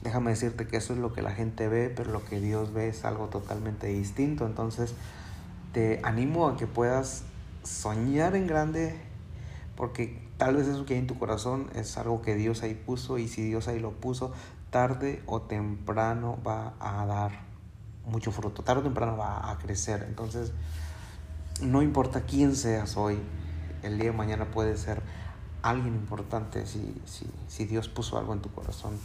Déjame 0.03 0.31
decirte 0.31 0.67
que 0.67 0.79
eso 0.79 0.95
es 0.95 0.99
lo 0.99 1.13
que 1.13 1.21
la 1.21 1.33
gente 1.33 1.69
ve, 1.69 1.93
pero 1.95 2.11
lo 2.11 2.25
que 2.25 2.41
Dios 2.41 2.73
ve 2.73 2.89
es 2.89 3.05
algo 3.05 3.27
totalmente 3.27 3.89
distinto. 3.89 4.47
Entonces, 4.47 4.95
te 5.73 6.01
animo 6.03 6.49
a 6.49 6.57
que 6.57 6.67
puedas 6.67 7.25
soñar 7.65 8.35
en 8.35 8.47
grande, 8.47 8.99
porque 9.77 10.27
tal 10.39 10.57
vez 10.57 10.69
eso 10.69 10.87
que 10.87 10.95
hay 10.95 11.01
en 11.01 11.07
tu 11.07 11.19
corazón 11.19 11.69
es 11.75 11.99
algo 11.99 12.23
que 12.23 12.35
Dios 12.35 12.63
ahí 12.63 12.75
puso, 12.75 13.19
y 13.19 13.29
si 13.29 13.43
Dios 13.43 13.69
ahí 13.69 13.79
lo 13.79 13.93
puso, 13.93 14.33
tarde 14.71 15.23
o 15.27 15.43
temprano 15.43 16.39
va 16.47 16.75
a 16.79 17.05
dar 17.05 17.33
mucho 18.07 18.33
fruto, 18.33 18.63
tarde 18.63 18.81
o 18.81 18.85
temprano 18.85 19.17
va 19.17 19.51
a 19.51 19.59
crecer. 19.59 20.05
Entonces, 20.09 20.53
no 21.61 21.83
importa 21.83 22.23
quién 22.23 22.57
seas 22.57 22.97
hoy, 22.97 23.19
el 23.83 23.99
día 23.99 24.11
de 24.11 24.17
mañana 24.17 24.51
puede 24.51 24.77
ser 24.77 25.03
alguien 25.63 25.95
importante 25.95 26.67
si, 26.67 26.95
si, 27.49 27.65
Dios 27.67 27.89
puso 27.89 28.19
algo 28.19 28.33
en 28.33 28.41
tu 28.41 28.51
corazón. 28.51 28.99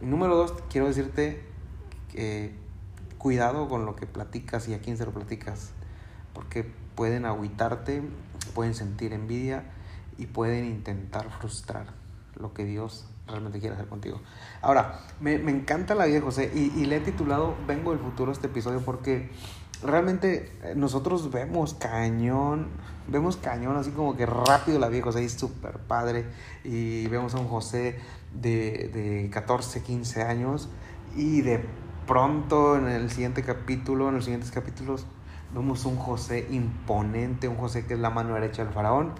Número 0.00 0.36
dos, 0.36 0.54
quiero 0.68 0.86
decirte 0.86 1.44
que 2.10 2.54
cuidado 3.18 3.68
con 3.68 3.86
lo 3.86 3.96
que 3.96 4.06
platicas 4.06 4.68
y 4.68 4.74
a 4.74 4.80
quién 4.80 4.98
se 4.98 5.06
lo 5.06 5.12
platicas, 5.12 5.70
porque 6.34 6.64
pueden 6.94 7.24
agüitarte, 7.24 8.02
pueden 8.54 8.74
sentir 8.74 9.12
envidia 9.12 9.64
y 10.18 10.26
pueden 10.26 10.66
intentar 10.66 11.30
frustrar 11.30 11.86
lo 12.34 12.52
que 12.52 12.64
Dios 12.64 13.06
realmente 13.26 13.60
quiere 13.60 13.74
hacer 13.74 13.88
contigo. 13.88 14.20
Ahora, 14.60 15.00
me, 15.20 15.34
encanta 15.34 15.94
la 15.94 16.06
vida 16.06 16.20
José 16.20 16.50
y, 16.54 16.72
y 16.80 16.86
le 16.86 16.96
he 16.96 17.00
titulado 17.00 17.54
Vengo 17.66 17.92
del 17.92 18.00
futuro 18.00 18.32
este 18.32 18.48
episodio 18.48 18.80
porque 18.80 19.30
realmente 19.82 20.52
eh, 20.62 20.74
nosotros 20.76 21.30
vemos 21.30 21.74
cañón, 21.74 22.68
vemos 23.08 23.36
cañón 23.36 23.76
así 23.76 23.90
como 23.90 24.16
que 24.16 24.26
rápido 24.26 24.78
la 24.78 24.88
vida 24.88 25.02
José 25.04 25.24
es 25.24 25.32
súper 25.32 25.78
padre 25.78 26.26
y 26.64 27.06
vemos 27.08 27.34
a 27.34 27.38
un 27.38 27.48
José 27.48 27.98
de, 28.32 28.90
de 28.92 29.30
14, 29.30 29.82
15 29.82 30.22
años 30.22 30.68
y 31.16 31.42
de 31.42 31.64
pronto 32.06 32.76
en 32.76 32.88
el 32.88 33.10
siguiente 33.10 33.42
capítulo, 33.42 34.08
en 34.08 34.16
los 34.16 34.24
siguientes 34.24 34.50
capítulos, 34.50 35.06
vemos 35.54 35.84
un 35.84 35.96
José 35.96 36.46
imponente, 36.50 37.48
un 37.48 37.56
José 37.56 37.86
que 37.86 37.94
es 37.94 38.00
la 38.00 38.10
mano 38.10 38.34
derecha 38.34 38.64
del 38.64 38.72
faraón. 38.72 39.12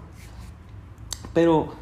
Pero 1.35 1.75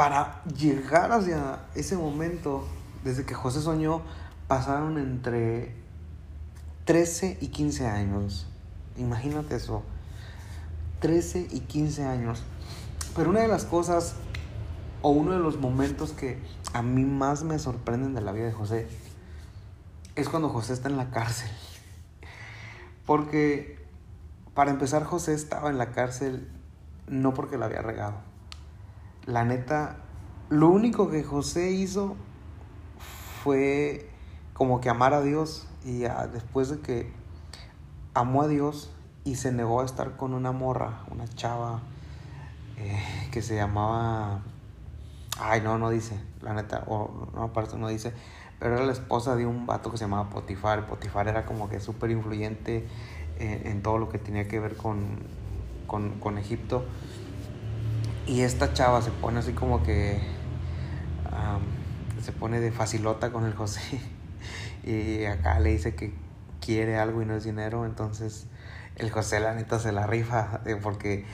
para 0.00 0.42
llegar 0.44 1.12
hacia 1.12 1.58
ese 1.74 1.94
momento, 1.94 2.66
desde 3.04 3.26
que 3.26 3.34
José 3.34 3.60
soñó, 3.60 4.00
pasaron 4.48 4.96
entre 4.96 5.74
13 6.86 7.36
y 7.42 7.48
15 7.48 7.86
años. 7.86 8.46
Imagínate 8.96 9.56
eso. 9.56 9.82
13 11.00 11.48
y 11.50 11.60
15 11.60 12.06
años. 12.06 12.42
Pero 13.14 13.28
una 13.28 13.40
de 13.40 13.48
las 13.48 13.66
cosas 13.66 14.14
o 15.02 15.10
uno 15.10 15.32
de 15.32 15.38
los 15.38 15.58
momentos 15.58 16.12
que 16.12 16.38
a 16.72 16.80
mí 16.80 17.04
más 17.04 17.42
me 17.42 17.58
sorprenden 17.58 18.14
de 18.14 18.22
la 18.22 18.32
vida 18.32 18.46
de 18.46 18.52
José 18.52 18.88
es 20.16 20.30
cuando 20.30 20.48
José 20.48 20.72
está 20.72 20.88
en 20.88 20.96
la 20.96 21.10
cárcel. 21.10 21.50
Porque 23.04 23.84
para 24.54 24.70
empezar 24.70 25.04
José 25.04 25.34
estaba 25.34 25.68
en 25.68 25.76
la 25.76 25.92
cárcel 25.92 26.50
no 27.06 27.34
porque 27.34 27.58
la 27.58 27.66
había 27.66 27.82
regado. 27.82 28.29
La 29.26 29.44
neta, 29.44 29.96
lo 30.48 30.68
único 30.68 31.10
que 31.10 31.22
José 31.22 31.70
hizo 31.70 32.16
fue 33.42 34.08
como 34.52 34.80
que 34.80 34.90
amar 34.90 35.14
a 35.14 35.22
Dios 35.22 35.66
y 35.84 36.00
después 36.32 36.68
de 36.68 36.80
que 36.80 37.12
amó 38.14 38.42
a 38.42 38.48
Dios 38.48 38.90
y 39.24 39.36
se 39.36 39.52
negó 39.52 39.80
a 39.80 39.84
estar 39.84 40.16
con 40.16 40.34
una 40.34 40.52
morra, 40.52 41.04
una 41.10 41.26
chava 41.28 41.80
eh, 42.76 43.28
que 43.30 43.42
se 43.42 43.56
llamaba... 43.56 44.42
Ay, 45.38 45.60
no, 45.62 45.78
no 45.78 45.90
dice, 45.90 46.20
la 46.42 46.52
neta, 46.52 46.84
o 46.86 47.28
no, 47.34 47.44
aparte 47.44 47.78
no 47.78 47.88
dice, 47.88 48.12
pero 48.58 48.76
era 48.76 48.84
la 48.84 48.92
esposa 48.92 49.36
de 49.36 49.46
un 49.46 49.64
vato 49.64 49.90
que 49.90 49.96
se 49.96 50.04
llamaba 50.04 50.28
Potifar. 50.28 50.86
Potifar 50.86 51.28
era 51.28 51.46
como 51.46 51.70
que 51.70 51.80
súper 51.80 52.10
influyente 52.10 52.86
en, 53.38 53.82
todo 53.82 53.96
lo 53.96 54.10
que 54.10 54.18
tenía 54.18 54.46
que 54.48 54.60
ver 54.60 54.76
con, 54.76 55.18
con, 55.86 56.36
Egipto. 56.36 56.84
Y 58.30 58.42
esta 58.42 58.72
chava 58.72 59.02
se 59.02 59.10
pone 59.10 59.40
así 59.40 59.52
como 59.54 59.82
que 59.82 60.20
se 62.22 62.30
pone 62.30 62.60
de 62.60 62.70
facilota 62.70 63.32
con 63.32 63.44
el 63.44 63.54
José. 63.54 64.00
y 64.84 65.24
acá 65.24 65.58
le 65.58 65.70
dice 65.70 65.96
que 65.96 66.12
quiere 66.60 66.96
algo 66.96 67.22
y 67.22 67.26
no 67.26 67.34
es 67.34 67.42
dinero, 67.42 67.84
entonces 67.84 68.46
el 68.94 69.10
José 69.10 69.40
la 69.40 69.52
neta 69.54 69.80
se 69.80 69.90
la 69.90 70.06
rifa, 70.06 70.60
eh, 70.64 70.76
porque 70.80 71.24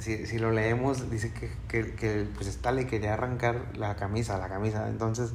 si, 0.00 0.26
si, 0.26 0.40
lo 0.40 0.50
leemos 0.50 1.08
dice 1.08 1.32
que, 1.32 1.52
que, 1.68 1.94
que, 1.94 2.26
pues 2.34 2.48
esta 2.48 2.72
le 2.72 2.88
quería 2.88 3.14
arrancar 3.14 3.66
la 3.76 3.94
camisa, 3.94 4.36
la 4.36 4.48
camisa, 4.48 4.88
entonces 4.88 5.34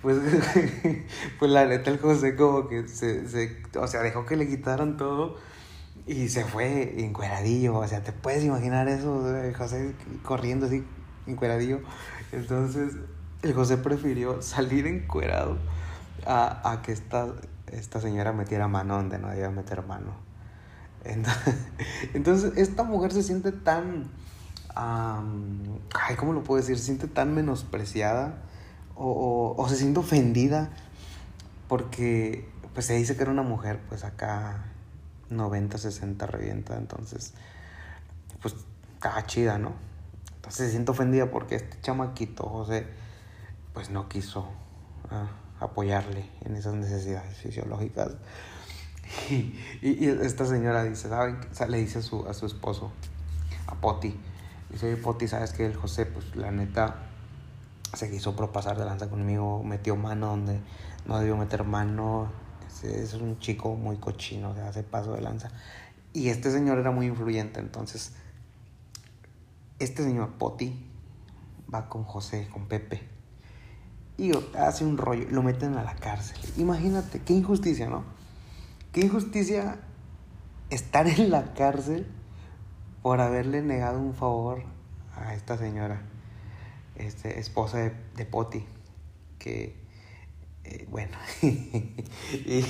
pues, 0.00 0.16
pues 1.38 1.50
la 1.50 1.66
neta 1.66 1.90
el 1.90 1.98
José 1.98 2.36
como 2.36 2.68
que 2.68 2.88
se, 2.88 3.28
se, 3.28 3.62
o 3.78 3.86
sea, 3.86 4.00
dejó 4.00 4.24
que 4.24 4.36
le 4.36 4.48
quitaran 4.48 4.96
todo 4.96 5.36
y 6.08 6.30
se 6.30 6.44
fue 6.44 7.04
encueradillo, 7.04 7.76
o 7.76 7.86
sea, 7.86 8.02
te 8.02 8.12
puedes 8.12 8.42
imaginar 8.42 8.88
eso, 8.88 9.24
José 9.56 9.94
corriendo 10.22 10.66
así 10.66 10.82
encueradillo, 11.26 11.80
entonces 12.32 12.94
el 13.42 13.52
José 13.52 13.76
prefirió 13.76 14.40
salir 14.40 14.86
encuerado 14.86 15.58
a, 16.26 16.80
que 16.82 16.92
esta, 16.92 17.28
esta 17.66 18.00
señora 18.00 18.32
metiera 18.32 18.68
mano 18.68 18.96
donde 18.96 19.18
no 19.18 19.28
debía 19.28 19.50
meter 19.50 19.84
mano. 19.86 20.14
Entonces, 22.14 22.52
esta 22.56 22.82
mujer 22.82 23.12
se 23.12 23.22
siente 23.22 23.52
tan, 23.52 24.08
ay, 24.74 26.16
¿cómo 26.16 26.32
lo 26.32 26.42
puedo 26.42 26.60
decir? 26.60 26.78
Se 26.78 26.86
siente 26.86 27.06
tan 27.06 27.34
menospreciada 27.34 28.42
o, 28.94 29.54
o, 29.56 29.68
se 29.68 29.76
siente 29.76 30.00
ofendida 30.00 30.70
porque 31.68 32.48
pues 32.74 32.86
se 32.86 32.94
dice 32.94 33.14
que 33.14 33.22
era 33.22 33.30
una 33.30 33.42
mujer, 33.42 33.78
pues 33.88 34.04
acá 34.04 34.64
90, 35.30 35.78
60 35.78 36.26
revienta, 36.26 36.76
entonces, 36.76 37.34
pues 38.40 38.54
estaba 38.94 39.26
chida, 39.26 39.58
¿no? 39.58 39.72
Entonces 40.36 40.66
se 40.66 40.70
siente 40.70 40.90
ofendida 40.90 41.30
porque 41.30 41.56
este 41.56 41.80
chamaquito, 41.80 42.48
José, 42.48 42.86
pues 43.74 43.90
no 43.90 44.08
quiso. 44.08 44.48
Ah, 45.10 45.28
apoyarle 45.60 46.28
en 46.44 46.56
esas 46.56 46.74
necesidades 46.74 47.36
fisiológicas. 47.36 48.12
Y, 49.80 50.06
esta 50.06 50.44
señora 50.44 50.84
dice, 50.84 51.08
¿saben? 51.08 51.38
Le 51.68 51.78
dice 51.78 52.00
a 52.00 52.02
su, 52.02 52.26
a 52.26 52.34
su 52.34 52.44
esposo, 52.44 52.92
a 53.66 53.74
Poti, 53.74 54.14
dice, 54.68 54.92
oye 54.92 55.00
Poti, 55.00 55.26
¿sabes 55.26 55.52
que 55.52 55.64
El 55.64 55.76
José, 55.76 56.04
pues 56.04 56.36
la 56.36 56.50
neta, 56.50 56.96
se 57.94 58.10
quiso 58.10 58.36
propasar 58.36 58.76
de 58.76 58.84
lanza 58.84 59.08
conmigo, 59.08 59.62
metió 59.62 59.96
mano 59.96 60.26
donde 60.26 60.60
no 61.06 61.18
debió 61.18 61.38
meter 61.38 61.64
mano, 61.64 62.30
es, 62.82 63.14
un 63.14 63.38
chico 63.38 63.74
muy 63.74 63.96
cochino, 63.96 64.54
se 64.54 64.62
hace 64.62 64.82
paso 64.82 65.14
de 65.14 65.20
lanza. 65.20 65.50
Y 66.12 66.28
este 66.28 66.50
señor 66.50 66.78
era 66.78 66.90
muy 66.90 67.06
influyente, 67.06 67.60
entonces, 67.60 68.12
este 69.78 70.02
señor 70.02 70.34
Poti 70.34 70.86
va 71.72 71.88
con 71.88 72.04
José, 72.04 72.48
con 72.52 72.66
Pepe 72.66 73.18
y 74.18 74.32
hace 74.58 74.84
un 74.84 74.98
rollo, 74.98 75.26
lo 75.30 75.42
meten 75.44 75.76
a 75.76 75.84
la 75.84 75.94
cárcel. 75.94 76.36
Imagínate, 76.56 77.20
qué 77.20 77.32
injusticia, 77.34 77.88
¿no? 77.88 78.02
Qué 78.92 79.02
injusticia 79.02 79.78
estar 80.70 81.06
en 81.06 81.30
la 81.30 81.54
cárcel 81.54 82.06
por 83.00 83.20
haberle 83.20 83.62
negado 83.62 84.00
un 84.00 84.14
favor 84.14 84.64
a 85.14 85.34
esta 85.34 85.56
señora, 85.56 86.02
este, 86.96 87.38
esposa 87.38 87.78
de, 87.78 88.24
Poti, 88.26 88.64
que, 89.38 89.76
eh, 90.70 90.86
bueno, 90.90 91.16
y, 91.42 92.62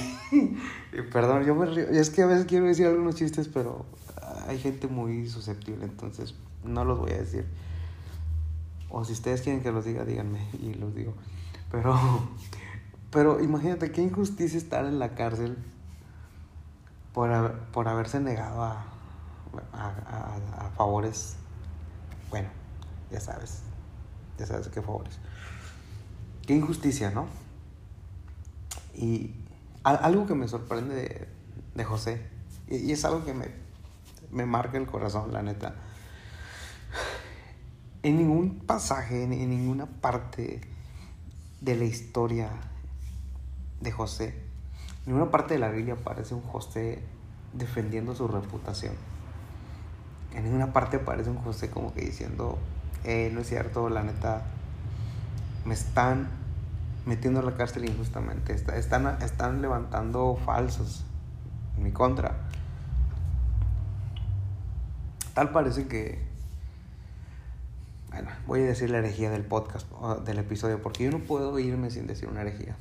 perdón, 1.12 1.44
yo 1.44 1.56
me 1.56 1.66
río, 1.66 1.88
es 1.88 2.10
que 2.10 2.22
a 2.22 2.26
veces 2.26 2.46
quiero 2.46 2.66
decir 2.66 2.86
algunos 2.86 3.16
chistes, 3.16 3.48
pero 3.48 3.86
hay 4.46 4.58
gente 4.58 4.86
muy 4.86 5.28
susceptible, 5.28 5.84
entonces 5.84 6.34
no 6.62 6.84
los 6.84 7.00
voy 7.00 7.10
a 7.10 7.18
decir. 7.18 7.44
O 8.88 9.04
si 9.04 9.12
ustedes 9.14 9.42
quieren 9.42 9.62
que 9.62 9.72
los 9.72 9.84
diga, 9.84 10.04
díganme 10.04 10.48
y 10.62 10.74
los 10.74 10.94
digo. 10.94 11.12
Pero, 11.72 11.98
pero 13.10 13.40
imagínate 13.40 13.90
qué 13.90 14.00
injusticia 14.00 14.58
estar 14.58 14.84
en 14.84 15.00
la 15.00 15.16
cárcel 15.16 15.58
por, 17.12 17.58
por 17.72 17.88
haberse 17.88 18.20
negado 18.20 18.62
a, 18.62 18.86
a, 19.72 20.70
favores. 20.76 21.34
Bueno, 22.30 22.48
ya 23.10 23.18
sabes, 23.18 23.62
ya 24.38 24.46
sabes 24.46 24.68
qué 24.68 24.82
favores. 24.82 25.18
Qué 26.46 26.54
injusticia, 26.54 27.10
¿no? 27.10 27.26
Y 28.98 29.32
algo 29.84 30.26
que 30.26 30.34
me 30.34 30.48
sorprende 30.48 31.28
de, 31.74 31.84
José, 31.84 32.20
y, 32.68 32.90
es 32.90 33.04
algo 33.04 33.24
que 33.24 33.32
me, 33.32 33.46
me 34.32 34.44
marca 34.44 34.76
el 34.76 34.86
corazón, 34.86 35.32
la 35.32 35.40
neta. 35.40 35.76
En 38.02 38.16
ningún 38.16 38.58
pasaje, 38.58 39.22
en 39.22 39.30
ninguna 39.30 39.86
parte 39.86 40.60
de 41.60 41.76
la 41.76 41.84
historia 41.84 42.50
de 43.80 43.92
José. 43.92 44.34
En 45.06 45.14
una 45.14 45.30
parte 45.30 45.54
de 45.54 45.60
la 45.60 45.70
Biblia 45.70 45.94
aparece 45.94 46.34
un 46.34 46.42
José 46.42 47.02
defendiendo 47.52 48.14
su 48.14 48.26
reputación. 48.28 48.94
En 50.34 50.44
ninguna 50.44 50.72
parte 50.72 50.98
aparece 50.98 51.30
un 51.30 51.38
José 51.38 51.70
como 51.70 51.94
que 51.94 52.02
diciendo, 52.02 52.58
eh, 53.04 53.30
no 53.32 53.40
es 53.40 53.48
cierto, 53.48 53.88
la 53.88 54.02
neta, 54.02 54.42
me 55.64 55.74
están 55.74 56.28
metiendo 57.08 57.40
a 57.40 57.42
la 57.42 57.56
cárcel 57.56 57.86
injustamente, 57.86 58.52
están, 58.52 59.22
están 59.22 59.62
levantando 59.62 60.36
falsos 60.44 61.06
en 61.76 61.82
mi 61.82 61.90
contra. 61.90 62.36
Tal 65.32 65.50
parece 65.50 65.88
que, 65.88 66.22
bueno, 68.10 68.28
voy 68.46 68.60
a 68.60 68.66
decir 68.66 68.90
la 68.90 68.98
herejía 68.98 69.30
del 69.30 69.42
podcast, 69.42 69.90
del 70.26 70.38
episodio, 70.38 70.82
porque 70.82 71.04
yo 71.04 71.10
no 71.10 71.20
puedo 71.20 71.58
irme 71.58 71.90
sin 71.90 72.06
decir 72.06 72.28
una 72.28 72.42
herejía. 72.42 72.76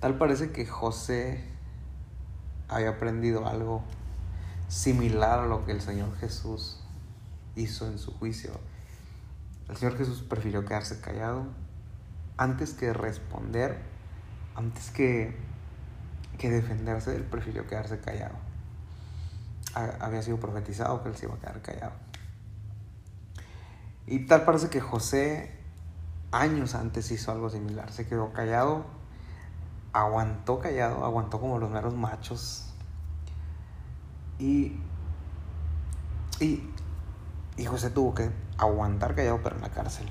Tal 0.00 0.16
parece 0.16 0.50
que 0.50 0.64
José 0.64 1.44
había 2.68 2.88
aprendido 2.88 3.46
algo 3.46 3.84
similar 4.68 5.40
a 5.40 5.46
lo 5.46 5.66
que 5.66 5.72
el 5.72 5.82
Señor 5.82 6.16
Jesús 6.16 6.82
hizo 7.54 7.86
en 7.86 7.98
su 7.98 8.12
juicio. 8.12 8.52
El 9.68 9.76
Señor 9.76 9.98
Jesús 9.98 10.22
prefirió 10.22 10.64
quedarse 10.64 11.00
callado 11.02 11.63
antes 12.36 12.74
que 12.74 12.92
responder, 12.92 13.78
antes 14.54 14.90
que, 14.90 15.36
que 16.38 16.50
defenderse, 16.50 17.14
él 17.14 17.24
prefirió 17.24 17.66
quedarse 17.66 18.00
callado. 18.00 18.34
Había 19.74 20.22
sido 20.22 20.38
profetizado 20.38 21.02
que 21.02 21.08
él 21.08 21.16
se 21.16 21.26
iba 21.26 21.34
a 21.34 21.38
quedar 21.38 21.62
callado. 21.62 21.92
Y 24.06 24.26
tal 24.26 24.44
parece 24.44 24.68
que 24.68 24.80
José 24.80 25.58
años 26.30 26.74
antes 26.74 27.10
hizo 27.10 27.32
algo 27.32 27.48
similar. 27.50 27.90
Se 27.90 28.06
quedó 28.06 28.32
callado, 28.32 28.84
aguantó 29.92 30.58
callado, 30.58 31.04
aguantó 31.04 31.40
como 31.40 31.58
los 31.58 31.70
meros 31.70 31.94
machos. 31.94 32.72
Y, 34.38 34.78
y, 36.40 36.70
y 37.56 37.64
José 37.64 37.90
tuvo 37.90 38.14
que 38.14 38.30
aguantar 38.58 39.14
callado, 39.14 39.40
pero 39.42 39.56
en 39.56 39.62
la 39.62 39.70
cárcel. 39.70 40.10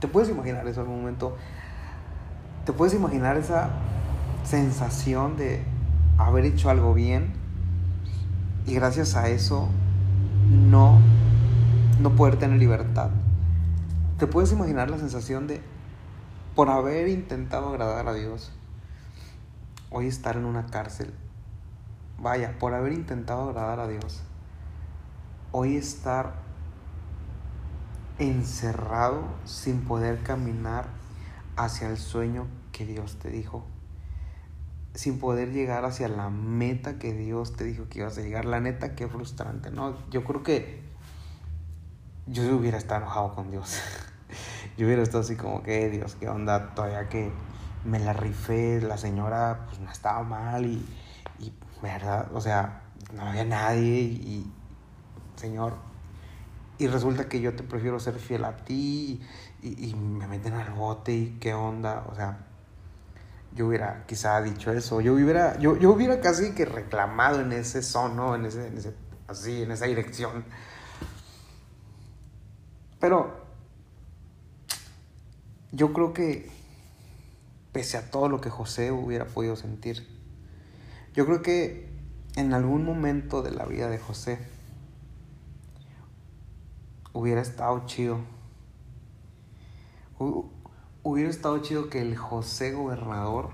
¿Te 0.00 0.08
puedes 0.08 0.28
imaginar 0.28 0.66
eso 0.66 0.82
al 0.82 0.88
momento? 0.88 1.36
¿Te 2.66 2.72
puedes 2.72 2.92
imaginar 2.94 3.38
esa 3.38 3.70
sensación 4.44 5.36
de 5.36 5.64
haber 6.18 6.44
hecho 6.44 6.68
algo 6.68 6.92
bien 6.92 7.32
y 8.66 8.74
gracias 8.74 9.16
a 9.16 9.28
eso 9.28 9.68
no, 10.50 11.00
no 11.98 12.10
poder 12.14 12.36
tener 12.36 12.58
libertad? 12.58 13.10
¿Te 14.18 14.26
puedes 14.26 14.52
imaginar 14.52 14.90
la 14.90 14.98
sensación 14.98 15.46
de, 15.46 15.62
por 16.54 16.68
haber 16.68 17.08
intentado 17.08 17.68
agradar 17.68 18.08
a 18.08 18.12
Dios, 18.12 18.52
hoy 19.90 20.08
estar 20.08 20.36
en 20.36 20.44
una 20.44 20.66
cárcel? 20.66 21.14
Vaya, 22.18 22.58
por 22.58 22.74
haber 22.74 22.92
intentado 22.92 23.48
agradar 23.48 23.80
a 23.80 23.88
Dios, 23.88 24.22
hoy 25.52 25.76
estar 25.76 26.45
encerrado 28.18 29.24
sin 29.44 29.82
poder 29.82 30.22
caminar 30.22 30.86
hacia 31.56 31.88
el 31.88 31.96
sueño 31.96 32.46
que 32.72 32.86
Dios 32.86 33.18
te 33.18 33.30
dijo. 33.30 33.64
Sin 34.94 35.18
poder 35.18 35.52
llegar 35.52 35.84
hacia 35.84 36.08
la 36.08 36.30
meta 36.30 36.98
que 36.98 37.12
Dios 37.12 37.54
te 37.56 37.64
dijo 37.64 37.88
que 37.88 38.00
ibas 38.00 38.16
a 38.18 38.22
llegar. 38.22 38.44
La 38.44 38.60
neta, 38.60 38.94
qué 38.94 39.08
frustrante, 39.08 39.70
¿no? 39.70 39.96
Yo 40.10 40.24
creo 40.24 40.42
que 40.42 40.82
yo 42.26 42.42
hubiera 42.56 42.78
estado 42.78 43.02
enojado 43.02 43.34
con 43.34 43.50
Dios. 43.50 43.78
yo 44.76 44.86
hubiera 44.86 45.02
estado 45.02 45.22
así 45.22 45.36
como 45.36 45.62
que, 45.62 45.90
Dios, 45.90 46.16
qué 46.18 46.28
onda, 46.28 46.74
todavía 46.74 47.08
que 47.08 47.30
me 47.84 47.98
la 47.98 48.12
rifé, 48.12 48.80
la 48.80 48.96
señora 48.96 49.66
pues 49.66 49.78
no 49.80 49.90
estaba 49.90 50.22
mal 50.22 50.66
y, 50.66 50.84
y 51.38 51.52
verdad, 51.82 52.28
o 52.32 52.40
sea, 52.40 52.82
no 53.14 53.22
había 53.22 53.44
nadie 53.44 54.00
y, 54.00 54.52
Señor, 55.36 55.76
y 56.78 56.86
resulta 56.88 57.28
que 57.28 57.40
yo 57.40 57.54
te 57.54 57.62
prefiero 57.62 57.98
ser 58.00 58.14
fiel 58.14 58.44
a 58.44 58.56
ti 58.56 59.20
y, 59.62 59.94
me 59.94 60.26
meten 60.28 60.54
al 60.54 60.72
bote 60.72 61.12
y 61.12 61.38
qué 61.40 61.54
onda, 61.54 62.04
o 62.10 62.14
sea, 62.14 62.38
yo 63.54 63.66
hubiera 63.66 64.04
quizá 64.06 64.42
dicho 64.42 64.70
eso, 64.72 65.00
yo 65.00 65.14
hubiera, 65.14 65.58
yo, 65.58 65.76
yo 65.78 65.90
hubiera 65.92 66.20
casi 66.20 66.52
que 66.52 66.66
reclamado 66.66 67.40
en 67.40 67.52
ese 67.52 67.82
son, 67.82 68.18
En 68.34 68.44
ese, 68.44 68.66
en 68.66 68.78
ese, 68.78 68.94
así, 69.26 69.62
en 69.62 69.70
esa 69.70 69.86
dirección. 69.86 70.44
Pero 73.00 73.44
yo 75.72 75.92
creo 75.92 76.12
que 76.12 76.50
pese 77.72 77.96
a 77.96 78.10
todo 78.10 78.28
lo 78.28 78.40
que 78.40 78.50
José 78.50 78.92
hubiera 78.92 79.24
podido 79.24 79.56
sentir, 79.56 80.06
yo 81.14 81.24
creo 81.24 81.42
que 81.42 81.88
en 82.36 82.52
algún 82.52 82.84
momento 82.84 83.42
de 83.42 83.50
la 83.50 83.64
vida 83.64 83.88
de 83.88 83.98
José, 83.98 84.38
hubiera 87.16 87.40
estado 87.40 87.86
chido. 87.86 88.18
Hubiera 91.02 91.30
estado 91.30 91.58
chido 91.62 91.88
que 91.88 92.02
el 92.02 92.14
José 92.14 92.72
gobernador 92.72 93.50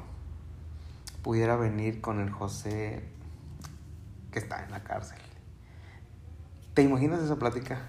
pudiera 1.23 1.55
venir 1.55 2.01
con 2.01 2.21
el 2.21 2.31
José 2.31 3.05
que 4.33 4.41
está 4.41 4.65
en 4.65 4.73
la 4.73 4.83
cárcel. 4.83 5.19
¿Te 6.75 6.83
imaginas 6.83 7.23
esa 7.23 7.37
plática? 7.37 7.89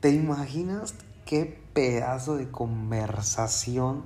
¿Te 0.00 0.10
imaginas 0.10 0.94
qué 1.24 1.62
pedazo 1.72 2.36
de 2.36 2.50
conversación 2.50 4.04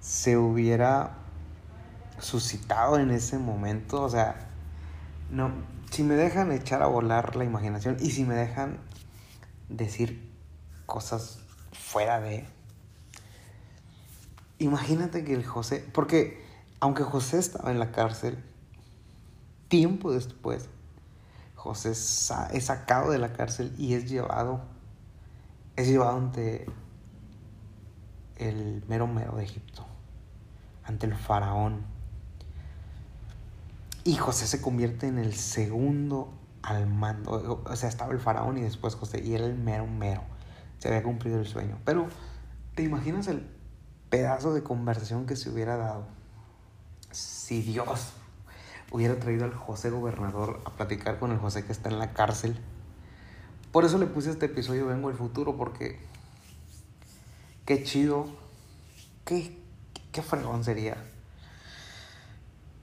se 0.00 0.36
hubiera 0.36 1.18
suscitado 2.18 2.98
en 2.98 3.12
ese 3.12 3.38
momento? 3.38 4.02
O 4.02 4.08
sea, 4.08 4.48
no, 5.30 5.52
si 5.92 6.02
me 6.02 6.14
dejan 6.14 6.50
echar 6.50 6.82
a 6.82 6.86
volar 6.86 7.36
la 7.36 7.44
imaginación 7.44 7.98
y 8.00 8.10
si 8.10 8.24
me 8.24 8.34
dejan 8.34 8.78
decir 9.76 10.30
cosas 10.86 11.40
fuera 11.72 12.20
de... 12.20 12.46
Imagínate 14.58 15.24
que 15.24 15.34
el 15.34 15.44
José, 15.44 15.84
porque 15.92 16.44
aunque 16.80 17.02
José 17.02 17.38
estaba 17.38 17.70
en 17.70 17.78
la 17.78 17.92
cárcel, 17.92 18.42
tiempo 19.68 20.12
después, 20.12 20.68
José 21.54 21.92
es 21.92 22.64
sacado 22.64 23.10
de 23.10 23.18
la 23.18 23.32
cárcel 23.32 23.74
y 23.78 23.94
es 23.94 24.10
llevado, 24.10 24.62
es 25.76 25.88
llevado 25.88 26.16
ante 26.16 26.66
el 28.36 28.84
mero 28.88 29.06
mero 29.06 29.36
de 29.36 29.44
Egipto, 29.44 29.86
ante 30.84 31.06
el 31.06 31.14
faraón. 31.14 31.82
Y 34.04 34.16
José 34.16 34.46
se 34.46 34.60
convierte 34.60 35.06
en 35.06 35.18
el 35.18 35.34
segundo 35.34 36.32
al 36.62 36.86
mando. 36.86 37.62
O 37.64 37.76
sea, 37.76 37.88
estaba 37.88 38.12
el 38.12 38.20
faraón 38.20 38.58
y 38.58 38.62
después 38.62 38.94
José. 38.94 39.22
Y 39.22 39.34
era 39.34 39.44
el 39.44 39.54
mero 39.54 39.86
mero. 39.86 40.22
Se 40.78 40.88
había 40.88 41.02
cumplido 41.02 41.38
el 41.38 41.46
sueño. 41.46 41.78
Pero, 41.84 42.06
¿te 42.74 42.82
imaginas 42.82 43.28
el 43.28 43.48
pedazo 44.10 44.52
de 44.54 44.62
conversación 44.62 45.26
que 45.26 45.36
se 45.36 45.50
hubiera 45.50 45.76
dado 45.76 46.06
si 47.10 47.62
Dios 47.62 48.12
hubiera 48.90 49.18
traído 49.18 49.44
al 49.44 49.54
José 49.54 49.90
gobernador 49.90 50.60
a 50.64 50.70
platicar 50.70 51.18
con 51.18 51.32
el 51.32 51.38
José 51.38 51.64
que 51.64 51.72
está 51.72 51.88
en 51.88 51.98
la 51.98 52.12
cárcel? 52.12 52.58
Por 53.70 53.84
eso 53.84 53.96
le 53.98 54.06
puse 54.06 54.30
este 54.30 54.46
episodio 54.46 54.86
Vengo 54.86 55.08
al 55.08 55.14
futuro, 55.14 55.56
porque 55.56 55.98
qué 57.64 57.82
chido, 57.84 58.26
qué, 59.24 59.58
qué 60.12 60.20
fregón 60.22 60.62
sería 60.62 60.96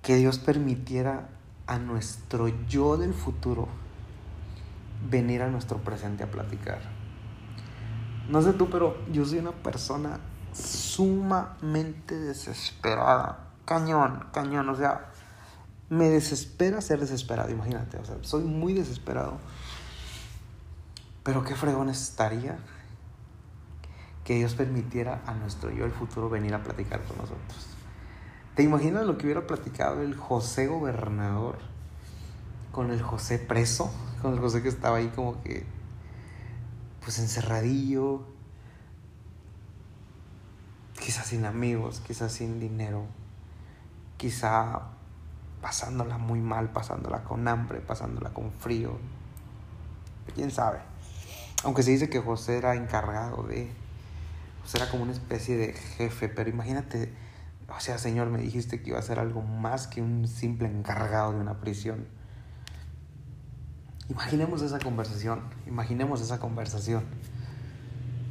que 0.01 0.15
Dios 0.15 0.39
permitiera 0.39 1.29
a 1.69 1.77
nuestro 1.77 2.47
yo 2.67 2.97
del 2.97 3.13
futuro 3.13 3.67
venir 5.07 5.43
a 5.43 5.49
nuestro 5.49 5.77
presente 5.77 6.23
a 6.23 6.31
platicar. 6.31 6.81
No 8.27 8.41
sé 8.41 8.53
tú, 8.53 8.71
pero 8.71 8.97
yo 9.11 9.23
soy 9.23 9.37
una 9.37 9.51
persona 9.51 10.19
sumamente 10.51 12.15
desesperada. 12.15 13.51
Cañón, 13.65 14.25
cañón. 14.33 14.67
O 14.69 14.75
sea, 14.75 15.11
me 15.89 16.09
desespera 16.09 16.81
ser 16.81 16.99
desesperado, 16.99 17.51
imagínate. 17.51 17.97
O 17.99 18.05
sea, 18.05 18.17
soy 18.21 18.43
muy 18.43 18.73
desesperado. 18.73 19.37
Pero 21.23 21.43
qué 21.43 21.53
fregón 21.53 21.89
estaría 21.89 22.57
que 24.23 24.35
Dios 24.35 24.55
permitiera 24.55 25.21
a 25.27 25.35
nuestro 25.35 25.69
yo 25.69 25.83
del 25.83 25.91
futuro 25.91 26.29
venir 26.29 26.55
a 26.55 26.63
platicar 26.63 27.03
con 27.03 27.17
nosotros. 27.17 27.78
¿Te 28.59 28.63
imaginas 28.63 29.05
lo 29.05 29.17
que 29.17 29.25
hubiera 29.25 29.47
platicado 29.47 30.01
el 30.01 30.17
José 30.17 30.67
gobernador 30.67 31.59
con 32.73 32.91
el 32.91 33.01
José 33.01 33.39
preso? 33.39 33.89
Con 34.21 34.33
el 34.33 34.39
José 34.41 34.61
que 34.61 34.67
estaba 34.67 34.97
ahí 34.97 35.07
como 35.15 35.41
que, 35.41 35.65
pues 37.01 37.19
encerradillo, 37.19 38.25
quizás 41.01 41.27
sin 41.27 41.45
amigos, 41.45 42.01
quizás 42.05 42.33
sin 42.33 42.59
dinero, 42.59 43.05
quizá 44.17 44.89
pasándola 45.61 46.17
muy 46.17 46.41
mal, 46.41 46.73
pasándola 46.73 47.23
con 47.23 47.47
hambre, 47.47 47.79
pasándola 47.79 48.33
con 48.33 48.51
frío. 48.51 48.97
¿Quién 50.35 50.51
sabe? 50.51 50.79
Aunque 51.63 51.81
se 51.81 51.91
dice 51.91 52.09
que 52.09 52.19
José 52.19 52.57
era 52.57 52.75
encargado 52.75 53.43
de... 53.43 53.71
José 54.63 54.79
era 54.79 54.91
como 54.91 55.03
una 55.03 55.13
especie 55.13 55.55
de 55.55 55.71
jefe, 55.71 56.27
pero 56.27 56.49
imagínate 56.49 57.28
o 57.75 57.79
sea, 57.79 57.97
Señor, 57.97 58.29
me 58.29 58.39
dijiste 58.39 58.81
que 58.81 58.89
iba 58.89 58.99
a 58.99 59.01
ser 59.01 59.19
algo 59.19 59.41
más 59.41 59.87
que 59.87 60.01
un 60.01 60.27
simple 60.27 60.67
encargado 60.67 61.33
de 61.33 61.39
una 61.39 61.59
prisión. 61.59 62.07
Imaginemos 64.09 64.61
esa 64.63 64.79
conversación, 64.79 65.41
imaginemos 65.67 66.21
esa 66.21 66.39
conversación. 66.39 67.03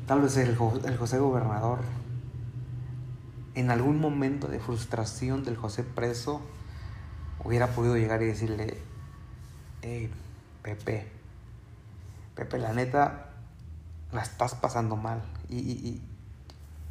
Tal 0.08 0.22
vez 0.22 0.36
el, 0.38 0.56
José 0.56 1.18
gobernador, 1.18 1.80
en 3.54 3.70
algún 3.70 4.00
momento 4.00 4.48
de 4.48 4.58
frustración 4.58 5.44
del 5.44 5.56
José 5.56 5.84
preso, 5.84 6.40
hubiera 7.44 7.68
podido 7.68 7.96
llegar 7.96 8.22
y 8.22 8.26
decirle, 8.26 8.78
hey, 9.82 10.10
Pepe, 10.62 11.06
Pepe, 12.34 12.58
la 12.58 12.72
neta, 12.72 13.30
la 14.12 14.22
estás 14.22 14.54
pasando 14.54 14.96
mal 14.96 15.22
y, 15.48 16.00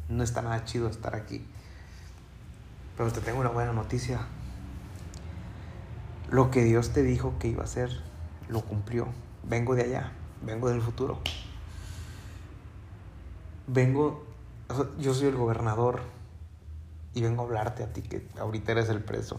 no 0.08 0.24
está 0.24 0.40
nada 0.40 0.64
chido 0.64 0.88
estar 0.88 1.14
aquí. 1.14 1.44
Pero 2.98 3.12
te 3.12 3.20
tengo 3.20 3.38
una 3.38 3.50
buena 3.50 3.72
noticia. 3.72 4.26
Lo 6.30 6.50
que 6.50 6.64
Dios 6.64 6.92
te 6.92 7.04
dijo 7.04 7.38
que 7.38 7.46
iba 7.46 7.62
a 7.62 7.64
hacer, 7.64 8.02
lo 8.48 8.60
cumplió. 8.62 9.06
Vengo 9.44 9.76
de 9.76 9.84
allá, 9.84 10.12
vengo 10.42 10.68
del 10.68 10.82
futuro. 10.82 11.20
Vengo, 13.68 14.26
yo 14.98 15.14
soy 15.14 15.28
el 15.28 15.36
gobernador 15.36 16.00
y 17.14 17.22
vengo 17.22 17.42
a 17.42 17.46
hablarte 17.46 17.84
a 17.84 17.92
ti 17.92 18.02
que 18.02 18.26
ahorita 18.36 18.72
eres 18.72 18.88
el 18.88 19.02
preso. 19.02 19.38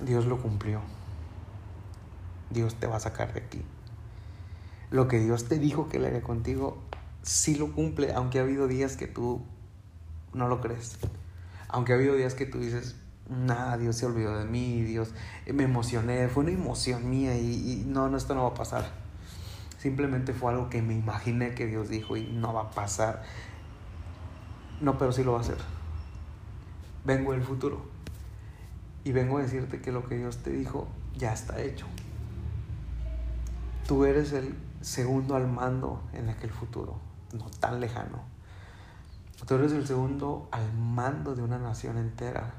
Dios 0.00 0.24
lo 0.24 0.40
cumplió. 0.40 0.80
Dios 2.48 2.76
te 2.76 2.86
va 2.86 2.96
a 2.96 3.00
sacar 3.00 3.34
de 3.34 3.40
aquí. 3.40 3.62
Lo 4.90 5.08
que 5.08 5.18
Dios 5.18 5.44
te 5.44 5.58
dijo 5.58 5.90
que 5.90 5.98
le 5.98 6.06
haría 6.06 6.22
contigo, 6.22 6.78
sí 7.22 7.54
lo 7.54 7.70
cumple, 7.72 8.14
aunque 8.14 8.38
ha 8.38 8.42
habido 8.42 8.66
días 8.66 8.96
que 8.96 9.08
tú 9.08 9.42
no 10.32 10.48
lo 10.48 10.62
crees. 10.62 10.98
Aunque 11.72 11.92
ha 11.92 11.96
habido 11.96 12.14
días 12.14 12.34
que 12.34 12.44
tú 12.44 12.58
dices, 12.58 12.96
nada, 13.30 13.78
Dios 13.78 13.96
se 13.96 14.04
olvidó 14.04 14.38
de 14.38 14.44
mí, 14.44 14.82
Dios, 14.82 15.14
me 15.52 15.64
emocioné, 15.64 16.28
fue 16.28 16.44
una 16.44 16.52
emoción 16.52 17.08
mía 17.08 17.36
y, 17.36 17.84
no, 17.86 18.10
no, 18.10 18.18
esto 18.18 18.34
no 18.34 18.42
va 18.42 18.50
a 18.50 18.54
pasar. 18.54 18.90
Simplemente 19.78 20.34
fue 20.34 20.52
algo 20.52 20.68
que 20.68 20.82
me 20.82 20.94
imaginé 20.94 21.54
que 21.54 21.66
Dios 21.66 21.88
dijo 21.88 22.18
y 22.18 22.26
no 22.26 22.52
va 22.52 22.62
a 22.62 22.70
pasar. 22.70 23.22
No, 24.82 24.98
pero 24.98 25.12
sí 25.12 25.24
lo 25.24 25.32
va 25.32 25.38
a 25.38 25.40
hacer. 25.40 25.56
Vengo 27.04 27.32
del 27.32 27.42
futuro 27.42 27.84
y 29.02 29.12
vengo 29.12 29.38
a 29.38 29.42
decirte 29.42 29.80
que 29.80 29.92
lo 29.92 30.06
que 30.06 30.18
Dios 30.18 30.42
te 30.42 30.50
dijo 30.50 30.88
ya 31.16 31.32
está 31.32 31.60
hecho. 31.60 31.86
Tú 33.88 34.04
eres 34.04 34.32
el 34.34 34.54
segundo 34.82 35.36
al 35.36 35.48
mando 35.48 36.02
en 36.12 36.28
aquel 36.28 36.50
futuro, 36.50 37.00
no 37.32 37.46
tan 37.58 37.80
lejano. 37.80 38.31
Tú 39.46 39.54
eres 39.54 39.72
el 39.72 39.86
segundo 39.86 40.48
al 40.52 40.72
mando 40.72 41.34
de 41.34 41.42
una 41.42 41.58
nación 41.58 41.98
entera. 41.98 42.54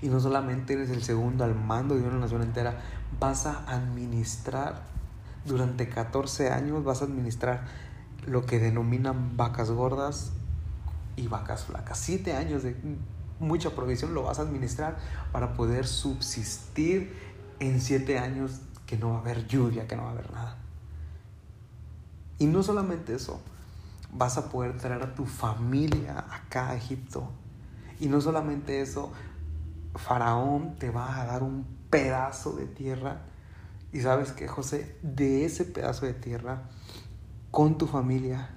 Y 0.00 0.08
no 0.08 0.20
solamente 0.20 0.74
eres 0.74 0.90
el 0.90 1.02
segundo 1.02 1.44
al 1.44 1.54
mando 1.54 1.96
de 1.96 2.02
una 2.02 2.18
nación 2.18 2.42
entera, 2.42 2.80
vas 3.18 3.46
a 3.46 3.64
administrar 3.66 4.82
durante 5.44 5.88
14 5.88 6.50
años, 6.50 6.84
vas 6.84 7.02
a 7.02 7.06
administrar 7.06 7.64
lo 8.26 8.46
que 8.46 8.58
denominan 8.58 9.36
vacas 9.36 9.70
gordas 9.70 10.32
y 11.16 11.26
vacas 11.28 11.64
flacas. 11.64 11.98
Siete 11.98 12.34
años 12.34 12.62
de 12.62 12.76
mucha 13.40 13.70
provisión 13.70 14.14
lo 14.14 14.22
vas 14.22 14.38
a 14.38 14.42
administrar 14.42 14.98
para 15.32 15.54
poder 15.54 15.86
subsistir 15.86 17.14
en 17.60 17.80
siete 17.80 18.18
años 18.18 18.60
que 18.86 18.96
no 18.96 19.10
va 19.10 19.16
a 19.16 19.20
haber 19.20 19.46
lluvia, 19.46 19.86
que 19.86 19.96
no 19.96 20.02
va 20.02 20.10
a 20.10 20.12
haber 20.12 20.32
nada. 20.32 20.56
Y 22.38 22.46
no 22.46 22.62
solamente 22.62 23.14
eso, 23.14 23.40
vas 24.14 24.38
a 24.38 24.48
poder 24.48 24.76
traer 24.78 25.02
a 25.02 25.14
tu 25.14 25.26
familia 25.26 26.24
acá 26.30 26.70
a 26.70 26.76
Egipto. 26.76 27.30
Y 28.00 28.08
no 28.08 28.20
solamente 28.20 28.80
eso, 28.80 29.12
Faraón 29.94 30.76
te 30.78 30.90
va 30.90 31.20
a 31.20 31.26
dar 31.26 31.42
un 31.42 31.66
pedazo 31.90 32.52
de 32.52 32.66
tierra. 32.66 33.22
Y 33.92 34.00
sabes 34.00 34.32
que 34.32 34.48
José, 34.48 34.96
de 35.02 35.44
ese 35.44 35.64
pedazo 35.64 36.06
de 36.06 36.14
tierra, 36.14 36.62
con 37.50 37.78
tu 37.78 37.86
familia, 37.86 38.50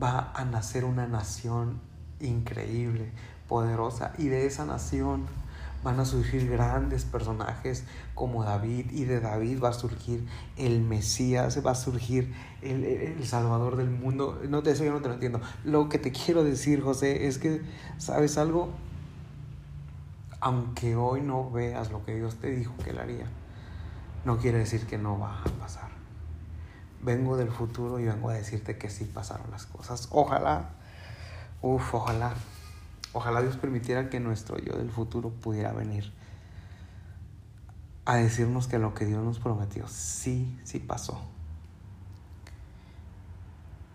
va 0.00 0.32
a 0.34 0.44
nacer 0.44 0.84
una 0.84 1.06
nación 1.06 1.80
increíble, 2.20 3.12
poderosa. 3.48 4.12
Y 4.18 4.28
de 4.28 4.46
esa 4.46 4.64
nación 4.64 5.26
van 5.84 6.00
a 6.00 6.06
surgir 6.06 6.50
grandes 6.50 7.04
personajes 7.04 7.84
como 8.14 8.42
David 8.42 8.90
y 8.90 9.04
de 9.04 9.20
David 9.20 9.62
va 9.62 9.68
a 9.68 9.72
surgir 9.74 10.26
el 10.56 10.80
Mesías, 10.80 11.64
va 11.64 11.72
a 11.72 11.74
surgir 11.74 12.34
el, 12.62 13.22
Salvador 13.24 13.76
del 13.76 13.90
mundo. 13.90 14.40
No, 14.48 14.62
de 14.62 14.72
eso 14.72 14.82
yo 14.82 14.92
no 14.92 15.02
te 15.02 15.08
lo 15.08 15.14
entiendo. 15.14 15.42
Lo 15.62 15.90
que 15.90 15.98
te 15.98 16.10
quiero 16.10 16.42
decir, 16.42 16.82
José, 16.82 17.26
es 17.26 17.38
que, 17.38 17.60
¿sabes 17.98 18.38
algo? 18.38 18.70
Aunque 20.40 20.96
hoy 20.96 21.20
no 21.20 21.50
veas 21.50 21.92
lo 21.92 22.04
que 22.04 22.14
Dios 22.14 22.36
te 22.36 22.50
dijo 22.50 22.74
que 22.82 22.90
él 22.90 22.98
haría, 22.98 23.26
no 24.24 24.38
quiere 24.38 24.58
decir 24.58 24.86
que 24.86 24.96
no 24.96 25.18
va 25.18 25.42
a 25.42 25.44
pasar. 25.60 25.90
Vengo 27.02 27.36
del 27.36 27.50
futuro 27.50 28.00
y 28.00 28.06
vengo 28.06 28.30
a 28.30 28.32
decirte 28.32 28.78
que 28.78 28.88
sí 28.88 29.04
pasaron 29.04 29.50
las 29.50 29.66
cosas. 29.66 30.08
Ojalá, 30.10 30.70
uff, 31.60 31.94
ojalá 31.94 32.32
Ojalá 33.14 33.42
Dios 33.42 33.56
permitiera 33.56 34.10
que 34.10 34.18
nuestro 34.18 34.58
yo 34.58 34.76
del 34.76 34.90
futuro 34.90 35.30
pudiera 35.30 35.72
venir 35.72 36.12
a 38.04 38.16
decirnos 38.16 38.66
que 38.66 38.80
lo 38.80 38.92
que 38.92 39.06
Dios 39.06 39.22
nos 39.22 39.38
prometió 39.38 39.86
sí, 39.86 40.58
sí 40.64 40.80
pasó. 40.80 41.22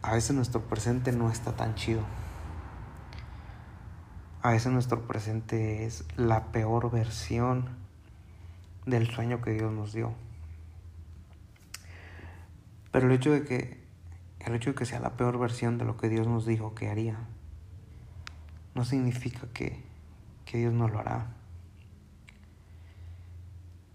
A 0.01 0.13
veces 0.13 0.34
nuestro 0.34 0.61
presente 0.61 1.11
no 1.11 1.30
está 1.30 1.51
tan 1.57 1.76
chido. 1.76 2.01
A 4.41 4.51
veces 4.51 4.72
nuestro 4.72 5.05
presente 5.05 5.86
es 5.86 6.05
la 6.15 6.53
peor 6.53 6.89
versión 6.89 7.78
del 8.86 9.09
sueño 9.09 9.41
que 9.41 9.51
Dios 9.51 9.74
nos 9.74 9.91
dio. 9.91 10.13
Pero 12.93 13.07
el 13.07 13.11
hecho 13.11 13.32
de 13.32 13.43
que 13.43 13.84
el 14.39 14.55
hecho 14.55 14.70
de 14.70 14.76
que 14.78 14.86
sea 14.86 15.01
la 15.01 15.17
peor 15.17 15.38
versión 15.38 15.78
de 15.78 15.84
lo 15.84 15.97
que 15.97 16.07
Dios 16.07 16.26
nos 16.26 16.45
dijo 16.45 16.74
que 16.74 16.89
haría 16.89 17.17
no 18.80 18.86
significa 18.86 19.46
que, 19.54 19.84
Dios 20.54 20.74
no 20.74 20.88
lo 20.88 21.00
hará. 21.00 21.34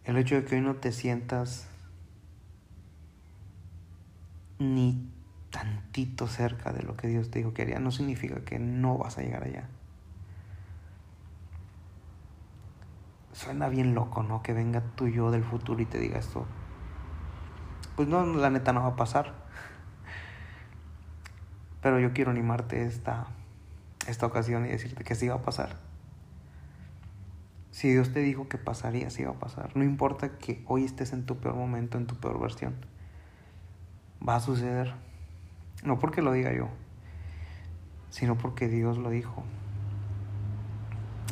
El 0.05 0.18
hecho 0.18 0.35
de 0.35 0.45
que 0.45 0.57
hoy 0.57 0.61
no 0.61 0.74
te 0.74 0.93
sientas 0.93 1.66
ni 4.59 5.11
tantito 5.49 6.26
cerca 6.26 6.74
de 6.74 6.82
lo 6.82 6.99
que 6.99 7.09
Dios 7.09 7.30
te 7.30 7.39
dijo 7.39 7.55
que 7.55 7.62
haría, 7.62 7.78
no 7.78 7.91
significa 7.91 8.45
que 8.45 8.59
no 8.59 8.99
vas 8.99 9.16
a 9.16 9.22
llegar 9.22 9.45
allá. 9.45 9.70
Suena 13.32 13.70
bien 13.70 13.95
loco, 13.95 14.22
¿no? 14.22 14.43
Que 14.43 14.53
venga 14.53 14.82
tu 14.82 15.09
yo 15.09 15.30
del 15.30 15.45
futuro 15.45 15.80
y 15.80 15.87
te 15.87 15.99
diga 15.99 16.18
esto. 16.18 16.45
Pues 17.97 18.07
no, 18.07 18.22
la 18.26 18.51
neta 18.51 18.74
no 18.74 18.82
va 18.82 18.89
a 18.89 18.97
pasar. 18.97 19.32
Pero 21.80 21.99
yo 22.01 22.12
quiero 22.12 22.30
animarte 22.30 22.85
esta 22.85 23.28
esta 24.07 24.26
ocasión 24.26 24.66
y 24.66 24.68
decirte 24.68 25.05
que 25.05 25.14
sí 25.14 25.28
va 25.28 25.36
a 25.36 25.42
pasar. 25.42 25.76
Si 27.70 27.90
Dios 27.90 28.12
te 28.12 28.20
dijo 28.20 28.48
que 28.48 28.57
pasaría, 28.57 29.11
sí 29.11 29.24
va 29.24 29.32
a 29.32 29.38
pasar. 29.38 29.76
No 29.76 29.82
importa 29.82 30.38
que 30.38 30.64
hoy 30.68 30.84
estés 30.84 31.12
en 31.12 31.26
tu 31.26 31.38
peor 31.38 31.57
momento, 31.57 31.98
en 31.98 32.07
tu 32.07 32.14
peor 32.14 32.40
versión. 32.40 32.74
Va 34.26 34.36
a 34.36 34.40
suceder. 34.40 34.94
No 35.82 35.98
porque 35.98 36.22
lo 36.22 36.32
diga 36.32 36.52
yo, 36.52 36.68
sino 38.11 38.38
porque 38.38 38.68
Dios 38.68 38.96
lo 38.96 39.11
dijo. 39.11 39.42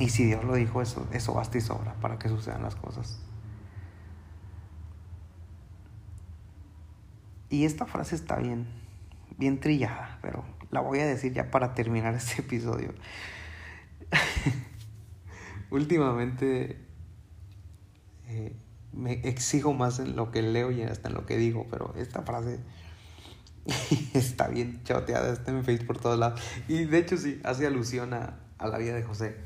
Y 0.01 0.09
si 0.09 0.25
Dios 0.25 0.43
lo 0.43 0.55
dijo, 0.55 0.83
eso, 0.83 1.07
eso 1.13 1.33
basta 1.33 1.59
y 1.59 1.61
sobra 1.61 1.95
para 2.01 2.19
que 2.19 2.29
sucedan 2.29 2.63
las 2.63 2.75
cosas. 2.75 3.23
Y 7.51 7.67
esta 7.67 7.87
frase 7.87 8.17
está 8.17 8.37
bien, 8.37 8.67
bien 9.39 9.61
trillada, 9.61 10.19
pero 10.23 10.43
la 10.73 10.81
voy 10.81 10.99
a 10.99 11.07
decir 11.07 11.33
ya 11.33 11.53
para 11.53 11.75
terminar 11.75 12.15
este 12.17 12.43
episodio. 12.43 12.93
Últimamente 15.71 16.79
eh, 18.27 18.57
me 18.93 19.13
exijo 19.27 19.73
más 19.73 20.01
en 20.01 20.17
lo 20.17 20.33
que 20.33 20.43
leo 20.43 20.71
y 20.73 20.83
hasta 20.83 21.09
en 21.09 21.15
lo 21.15 21.25
que 21.25 21.37
digo, 21.37 21.67
pero 21.71 21.95
esta 21.97 22.23
frase 22.23 22.59
está 24.15 24.49
bien 24.49 24.83
choteada, 24.85 25.33
está 25.33 25.53
en 25.53 25.65
Facebook 25.65 25.87
por 25.87 25.99
todos 25.99 26.19
lados. 26.19 26.41
Y 26.69 26.85
de 26.85 26.99
hecho 26.99 27.17
sí, 27.17 27.41
hace 27.45 27.67
alusión 27.67 28.13
a, 28.13 28.39
la 28.59 28.79
vida 28.79 28.95
de 28.95 29.03
José. 29.03 29.37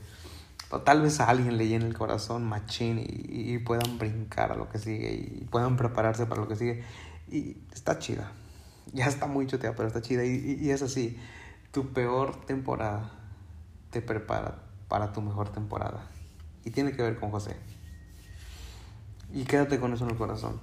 O 0.71 0.81
tal 0.81 1.01
vez 1.01 1.21
a 1.21 1.29
alguien 1.29 1.59
le 1.59 1.69
llene 1.69 1.87
el 1.87 1.95
corazón 1.95 2.45
machín 2.45 3.01
y, 3.01 3.59
puedan 3.59 3.99
brincar 3.99 4.51
a 4.51 4.57
lo 4.57 4.69
que 4.69 4.79
sigue 4.79 5.13
y 5.15 5.45
puedan 5.45 5.77
prepararse 5.77 6.27
para 6.27 6.41
lo 6.41 6.49
que 6.49 6.57
sigue. 6.57 6.85
Y 7.31 7.57
está 7.73 7.99
chida 7.99 8.33
ya 8.93 9.07
está 9.07 9.27
muy 9.27 9.47
choteada, 9.47 9.75
pero 9.77 9.89
está 9.89 10.03
chida. 10.03 10.25
Y, 10.25 10.71
es 10.71 10.83
así, 10.83 11.19
tu 11.73 11.93
peor 11.93 12.45
temporada 12.47 13.11
te 13.91 14.01
prepara 14.01 14.63
para 14.89 15.13
tu 15.13 15.21
mejor 15.21 15.49
temporada. 15.51 16.09
Y 16.65 16.71
tiene 16.71 16.93
que 16.93 17.03
ver 17.03 17.19
con 17.19 17.31
José. 17.31 17.57
Y 19.33 19.45
quédate 19.45 19.79
con 19.79 19.93
eso 19.93 20.05
en 20.05 20.11
el 20.11 20.17
corazón. 20.17 20.61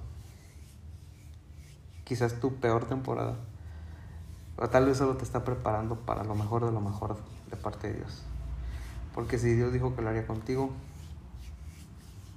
Quizás 2.04 2.40
tu 2.40 2.56
peor 2.56 2.86
temporada. 2.86 3.36
O 4.56 4.68
tal 4.68 4.86
vez 4.86 4.98
solo 4.98 5.16
te 5.16 5.24
está 5.24 5.44
preparando 5.44 5.96
para 5.96 6.24
lo 6.24 6.34
mejor 6.34 6.64
de 6.64 6.72
lo 6.72 6.80
mejor 6.80 7.16
de 7.50 7.56
parte 7.56 7.88
de 7.88 7.98
Dios. 7.98 8.22
Porque 9.14 9.38
si 9.38 9.54
Dios 9.54 9.72
dijo 9.72 9.94
que 9.94 10.02
lo 10.02 10.10
haría 10.10 10.26
contigo, 10.26 10.72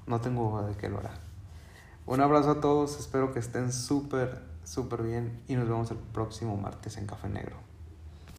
no 0.05 0.21
tengo 0.21 0.49
duda 0.49 0.67
de 0.67 0.75
que 0.75 0.89
lo 0.89 0.99
hará. 0.99 1.11
Un 2.05 2.21
abrazo 2.21 2.51
a 2.51 2.61
todos, 2.61 2.99
espero 2.99 3.33
que 3.33 3.39
estén 3.39 3.73
súper 3.73 4.41
súper 4.67 5.03
bien 5.03 5.41
y 5.47 5.55
nos 5.55 5.67
vemos 5.67 5.89
el 5.91 5.97
próximo 5.97 6.57
martes 6.57 6.97
en 6.97 7.07
Café 7.07 7.29
Negro. 7.29 7.66